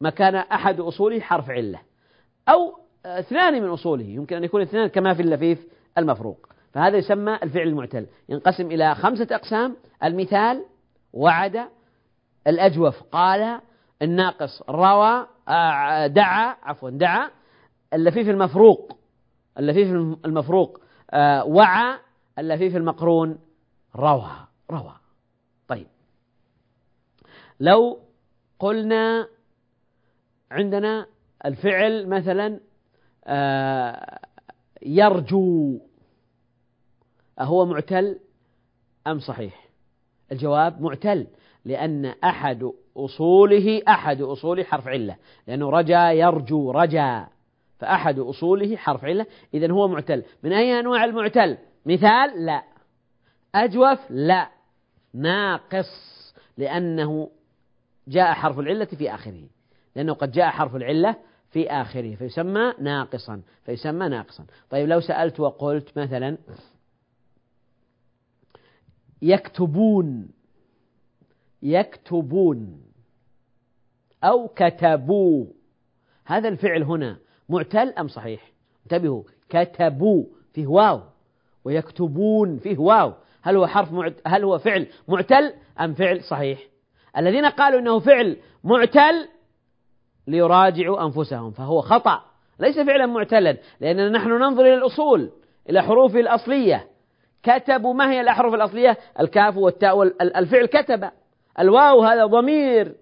ما 0.00 0.10
كان 0.10 0.34
أحد 0.34 0.80
أصوله 0.80 1.20
حرف 1.20 1.50
علة 1.50 1.80
أو 2.48 2.78
اثنان 3.04 3.62
من 3.62 3.68
أصوله 3.68 4.04
يمكن 4.04 4.36
أن 4.36 4.44
يكون 4.44 4.62
اثنان 4.62 4.86
كما 4.86 5.14
في 5.14 5.22
اللفيف 5.22 5.66
المفروق. 5.98 6.48
فهذا 6.72 6.96
يسمى 6.96 7.38
الفعل 7.42 7.68
المعتل. 7.68 8.06
ينقسم 8.28 8.66
إلى 8.66 8.94
خمسة 8.94 9.26
أقسام 9.30 9.76
المثال 10.04 10.64
وعد 11.12 11.68
الأجوف 12.46 13.02
قال 13.02 13.60
الناقص 14.02 14.62
روى 14.70 15.26
آه، 15.48 16.06
دعا 16.06 16.56
عفوا 16.62 16.90
دعا 16.90 17.30
اللفيف 17.92 18.28
المفروق 18.28 18.98
اللفيف 19.58 19.92
المفروق 20.24 20.80
آه، 21.10 21.44
وعى 21.44 21.98
اللفيف 22.38 22.76
المقرون 22.76 23.38
روى 23.96 24.30
روى. 24.70 24.99
لو 27.60 27.98
قلنا 28.58 29.28
عندنا 30.50 31.06
الفعل 31.44 32.08
مثلا 32.08 32.60
آه، 33.24 34.18
يرجو 34.82 35.78
أهو 37.40 37.66
معتل 37.66 38.18
أم 39.06 39.18
صحيح؟ 39.18 39.68
الجواب 40.32 40.82
معتل 40.82 41.26
لأن 41.64 42.04
أحد 42.24 42.70
أصوله 42.96 43.82
أحد 43.88 44.22
أصوله 44.22 44.64
حرف 44.64 44.88
علة 44.88 45.16
لأنه 45.46 45.70
رجا 45.70 46.12
يرجو 46.12 46.70
رجا 46.70 47.26
فأحد 47.78 48.18
أصوله 48.18 48.76
حرف 48.76 49.04
علة 49.04 49.26
إذا 49.54 49.72
هو 49.72 49.88
معتل. 49.88 50.24
من 50.42 50.52
أي 50.52 50.80
أنواع 50.80 51.04
المعتل؟ 51.04 51.58
مثال؟ 51.86 52.46
لا. 52.46 52.62
أجوف؟ 53.54 53.98
لا. 54.10 54.50
ناقص 55.14 56.10
لأنه 56.58 57.30
جاء 58.08 58.32
حرف 58.32 58.58
العلة 58.58 58.84
في 58.84 59.14
آخره. 59.14 59.48
لأنه 59.96 60.12
قد 60.12 60.32
جاء 60.32 60.50
حرف 60.50 60.76
العلة 60.76 61.16
في 61.50 61.70
آخره 61.70 62.14
فيسمى 62.14 62.74
ناقصا 62.78 63.42
فيسمى 63.64 64.08
ناقصا. 64.08 64.46
طيب 64.70 64.88
لو 64.88 65.00
سألت 65.00 65.40
وقلت 65.40 65.98
مثلا 65.98 66.38
يكتبون 69.22 70.28
يكتبون 71.62 72.82
أو 74.24 74.48
كتبوا. 74.48 75.46
هذا 76.24 76.48
الفعل 76.48 76.82
هنا 76.82 77.18
معتل 77.48 77.88
أم 77.88 78.08
صحيح؟ 78.08 78.52
انتبهوا 78.82 79.22
كتبوا 79.48 80.24
فيه 80.52 80.66
واو 80.66 81.00
ويكتبون 81.64 82.58
فيه 82.58 82.78
واو. 82.78 83.12
هل 83.42 83.56
هو 83.56 83.66
حرف 83.66 83.92
معت... 83.92 84.14
هل 84.26 84.44
هو 84.44 84.58
فعل 84.58 84.86
معتل 85.08 85.52
أم 85.80 85.94
فعل 85.94 86.24
صحيح؟ 86.24 86.69
الذين 87.16 87.46
قالوا 87.46 87.80
إنه 87.80 87.98
فعل 87.98 88.36
معتل 88.64 89.28
ليراجعوا 90.26 91.04
أنفسهم 91.04 91.50
فهو 91.50 91.80
خطأ. 91.80 92.24
ليس 92.58 92.78
فعلا 92.78 93.06
معتلا 93.06 93.56
لأننا 93.80 94.08
نحن 94.08 94.28
ننظر 94.28 94.62
إلى 94.62 94.74
الأصول 94.74 95.30
إلى 95.70 95.82
حروفه 95.82 96.20
الأصلية. 96.20 96.86
كتبوا 97.42 97.94
ما 97.94 98.12
هي 98.12 98.20
الأحرف 98.20 98.54
الأصلية؟ 98.54 98.98
الكاف 99.20 99.56
والتاء 99.56 100.02
الفعل 100.22 100.66
كتب. 100.66 101.10
الواو 101.58 102.02
هذا 102.02 102.26
ضمير 102.26 102.94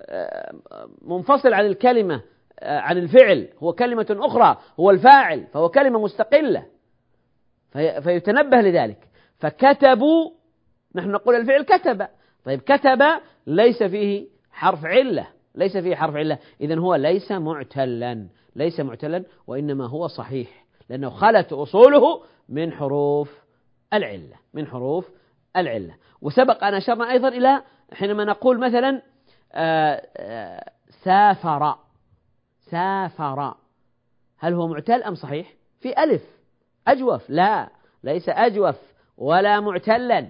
آه، 0.00 0.54
منفصل 1.02 1.52
عن 1.52 1.66
الكلمة 1.66 2.22
آه، 2.60 2.78
عن 2.78 2.98
الفعل. 2.98 3.48
هو 3.58 3.72
كلمة 3.72 4.06
أخرى 4.10 4.56
هو 4.80 4.90
الفاعل 4.90 5.46
فهو 5.46 5.68
كلمة 5.68 5.98
مستقلة. 5.98 6.66
فيتنبه 7.72 8.56
لذلك. 8.56 9.08
فكتبوا 9.38 10.30
نحن 10.94 11.10
نقول 11.10 11.34
الفعل 11.34 11.62
كتب. 11.62 12.06
طيب 12.46 12.60
كتب 12.60 13.02
ليس 13.46 13.82
فيه 13.82 14.26
حرف 14.52 14.84
علة 14.84 15.28
ليس 15.54 15.76
فيه 15.76 15.96
حرف 15.96 16.16
علة. 16.16 16.38
إذا 16.60 16.78
هو 16.78 16.94
ليس 16.94 17.32
معتلا 17.32 18.26
ليس 18.56 18.80
معتلا 18.80 19.24
وإنما 19.46 19.86
هو 19.88 20.06
صحيح 20.06 20.66
لأنه 20.88 21.10
خلت 21.10 21.52
أصوله 21.52 22.22
من 22.48 22.72
حروف 22.72 23.42
العلة 23.92 24.36
من 24.54 24.66
حروف 24.66 25.08
العلة. 25.56 25.94
وسبق 26.22 26.64
أن 26.64 26.74
أشرنا 26.74 27.10
أيضا 27.10 27.28
إلى 27.28 27.62
حينما 27.92 28.24
نقول 28.24 28.60
مثلا 28.60 29.02
آه، 29.52 30.06
آه، 30.16 30.70
سافر. 31.04 31.74
سافر. 32.70 33.54
هل 34.38 34.54
هو 34.54 34.68
معتل 34.68 35.02
أم 35.02 35.14
صحيح؟ 35.14 35.54
في 35.80 36.02
ألف 36.04 36.22
أجوف. 36.88 37.30
لا 37.30 37.68
ليس 38.04 38.28
أجوف 38.28 38.76
ولا 39.18 39.60
معتلا. 39.60 40.28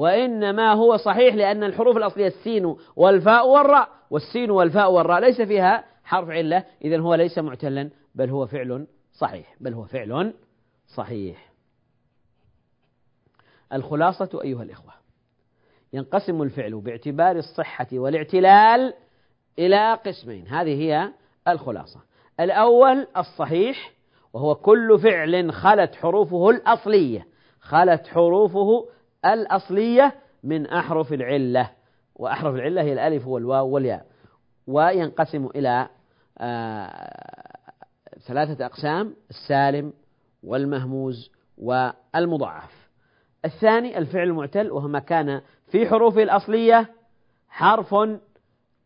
وإنما 0.00 0.72
هو 0.72 0.96
صحيح 0.96 1.34
لأن 1.34 1.64
الحروف 1.64 1.96
الأصلية 1.96 2.26
السين 2.26 2.76
والفاء 2.96 3.48
والراء 3.48 3.88
والسين 4.10 4.50
والفاء 4.50 4.92
والراء 4.92 5.20
ليس 5.20 5.40
فيها 5.40 5.84
حرف 6.04 6.30
علة 6.30 6.64
إذا 6.84 6.98
هو 7.00 7.14
ليس 7.14 7.38
معتلا 7.38 7.90
بل 8.14 8.30
هو 8.30 8.46
فعل 8.46 8.86
صحيح 9.12 9.54
بل 9.60 9.74
هو 9.74 9.84
فعل 9.84 10.34
صحيح. 10.96 11.52
الخلاصة 13.72 14.40
أيها 14.44 14.62
الإخوة 14.62 14.92
ينقسم 15.92 16.42
الفعل 16.42 16.80
باعتبار 16.80 17.36
الصحة 17.36 17.88
والاعتلال 17.92 18.94
إلى 19.58 19.94
قسمين 19.94 20.48
هذه 20.48 20.82
هي 20.82 21.12
الخلاصة. 21.48 22.00
الأول 22.40 23.06
الصحيح 23.16 23.92
وهو 24.32 24.54
كل 24.54 24.98
فعل 25.02 25.52
خلت 25.52 25.94
حروفه 25.94 26.50
الأصلية 26.50 27.26
خلت 27.60 28.06
حروفه 28.06 28.86
الأصلية 29.24 30.14
من 30.44 30.66
أحرف 30.66 31.12
العلة 31.12 31.70
وأحرف 32.14 32.54
العلة 32.54 32.82
هي 32.82 32.92
الألف 32.92 33.26
والواو 33.26 33.68
والياء. 33.68 34.06
وينقسم 34.66 35.46
إلى 35.46 35.88
آه 36.38 37.56
ثلاثة 38.26 38.66
أقسام 38.66 39.14
السالم 39.30 39.92
والمهموز 40.42 41.30
والمضاعف. 41.58 42.88
الثاني 43.44 43.98
الفعل 43.98 44.28
المعتل 44.28 44.70
وهو 44.70 44.88
ما 44.88 44.98
كان 44.98 45.40
في 45.70 45.88
حروفه 45.88 46.22
الأصلية 46.22 46.90
حرف 47.48 47.94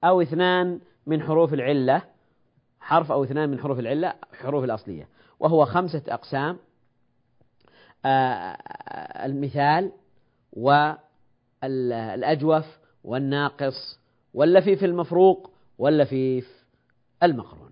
أو 0.05 0.23
اثنان 0.23 0.81
من 1.07 1.23
حروف 1.23 1.55
العلة 1.55 2.03
حرف 2.81 3.12
أو 3.12 3.25
اثنان 3.25 3.49
من 3.49 3.61
حروف 3.61 3.79
العلة 3.79 4.14
حروف 4.33 4.64
الأصلية. 4.64 5.09
وهو 5.40 5.64
خمسة 5.64 6.03
أقسام. 6.09 6.57
آه، 8.07 8.57
المثال 9.27 9.92
والأجوف 11.62 12.64
والناقص 13.05 14.01
واللفيف 14.35 14.85
المفروق 14.85 15.51
واللفيف 15.79 16.64
المقرون. 17.23 17.71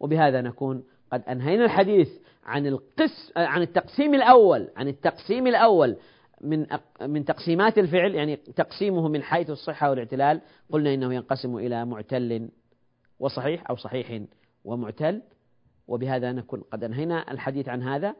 وبهذا 0.00 0.40
نكون 0.40 0.84
قد 1.12 1.22
أنهينا 1.28 1.64
الحديث 1.64 2.08
عن 2.44 2.66
القس 2.66 3.32
عن 3.36 3.62
التقسيم 3.62 4.14
الأول 4.14 4.68
عن 4.76 4.88
التقسيم 4.88 5.46
الأول 5.46 5.96
من 6.40 6.66
من 7.00 7.24
تقسيمات 7.24 7.78
الفعل 7.78 8.14
يعني 8.14 8.36
تقسيمه 8.36 9.08
من 9.08 9.22
حيث 9.22 9.50
الصحة 9.50 9.90
والاعتلال. 9.90 10.40
قلنا 10.70 10.94
إنه 10.94 11.14
ينقسم 11.14 11.56
إلى 11.56 11.84
معتل 11.84 12.48
وصحيح 13.18 13.70
أو 13.70 13.76
صحيح 13.76 14.22
ومعتل. 14.64 15.22
وبهذا 15.88 16.32
نكون 16.32 16.60
قد 16.60 16.84
أنهينا 16.84 17.30
الحديث 17.30 17.68
عن 17.68 17.82
هذا. 17.82 18.14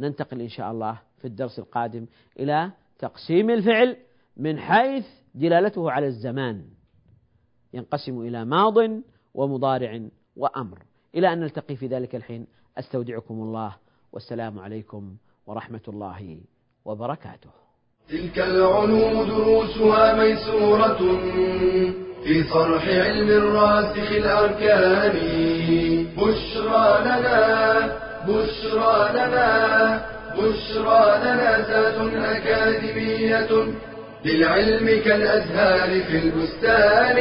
ننتقل 0.00 0.40
إن 0.40 0.48
شاء 0.48 0.70
الله 0.70 0.98
في 1.18 1.24
الدرس 1.24 1.58
القادم 1.58 2.06
إلى 2.38 2.70
تقسيم 3.00 3.50
الفعل 3.50 3.96
من 4.36 4.58
حيث 4.58 5.06
دلالته 5.34 5.90
على 5.90 6.06
الزمان. 6.06 6.64
ينقسم 7.74 8.20
إلى 8.20 8.44
ماض 8.44 8.74
ومضارع 9.34 10.00
وأمر. 10.36 10.78
إلى 11.14 11.32
أن 11.32 11.40
نلتقي 11.40 11.76
في 11.76 11.86
ذلك 11.86 12.14
الحين 12.14 12.46
أستودعكم 12.78 13.34
الله. 13.34 13.76
والسلام 14.12 14.58
عليكم 14.58 15.16
ورحمة 15.46 15.86
الله 15.88 16.40
وبركاته. 16.84 17.50
تلك 18.08 18.38
العلوم 18.38 19.26
دروسها 19.28 20.14
ميسورة 20.22 20.98
في 22.24 22.44
صرح 22.44 22.84
علم 22.88 23.28
الراسخ 23.28 24.10
الأركان. 24.12 25.16
بشرى 26.16 27.00
لنا 27.04 27.38
بشرى 28.28 29.12
لنا 29.12 29.48
بشرى 30.36 31.18
لنا 31.24 31.58
أكاديمية 32.36 33.48
للعلم 34.24 35.02
كالأزهار 35.04 36.02
في 36.02 36.16
البستان. 36.18 37.16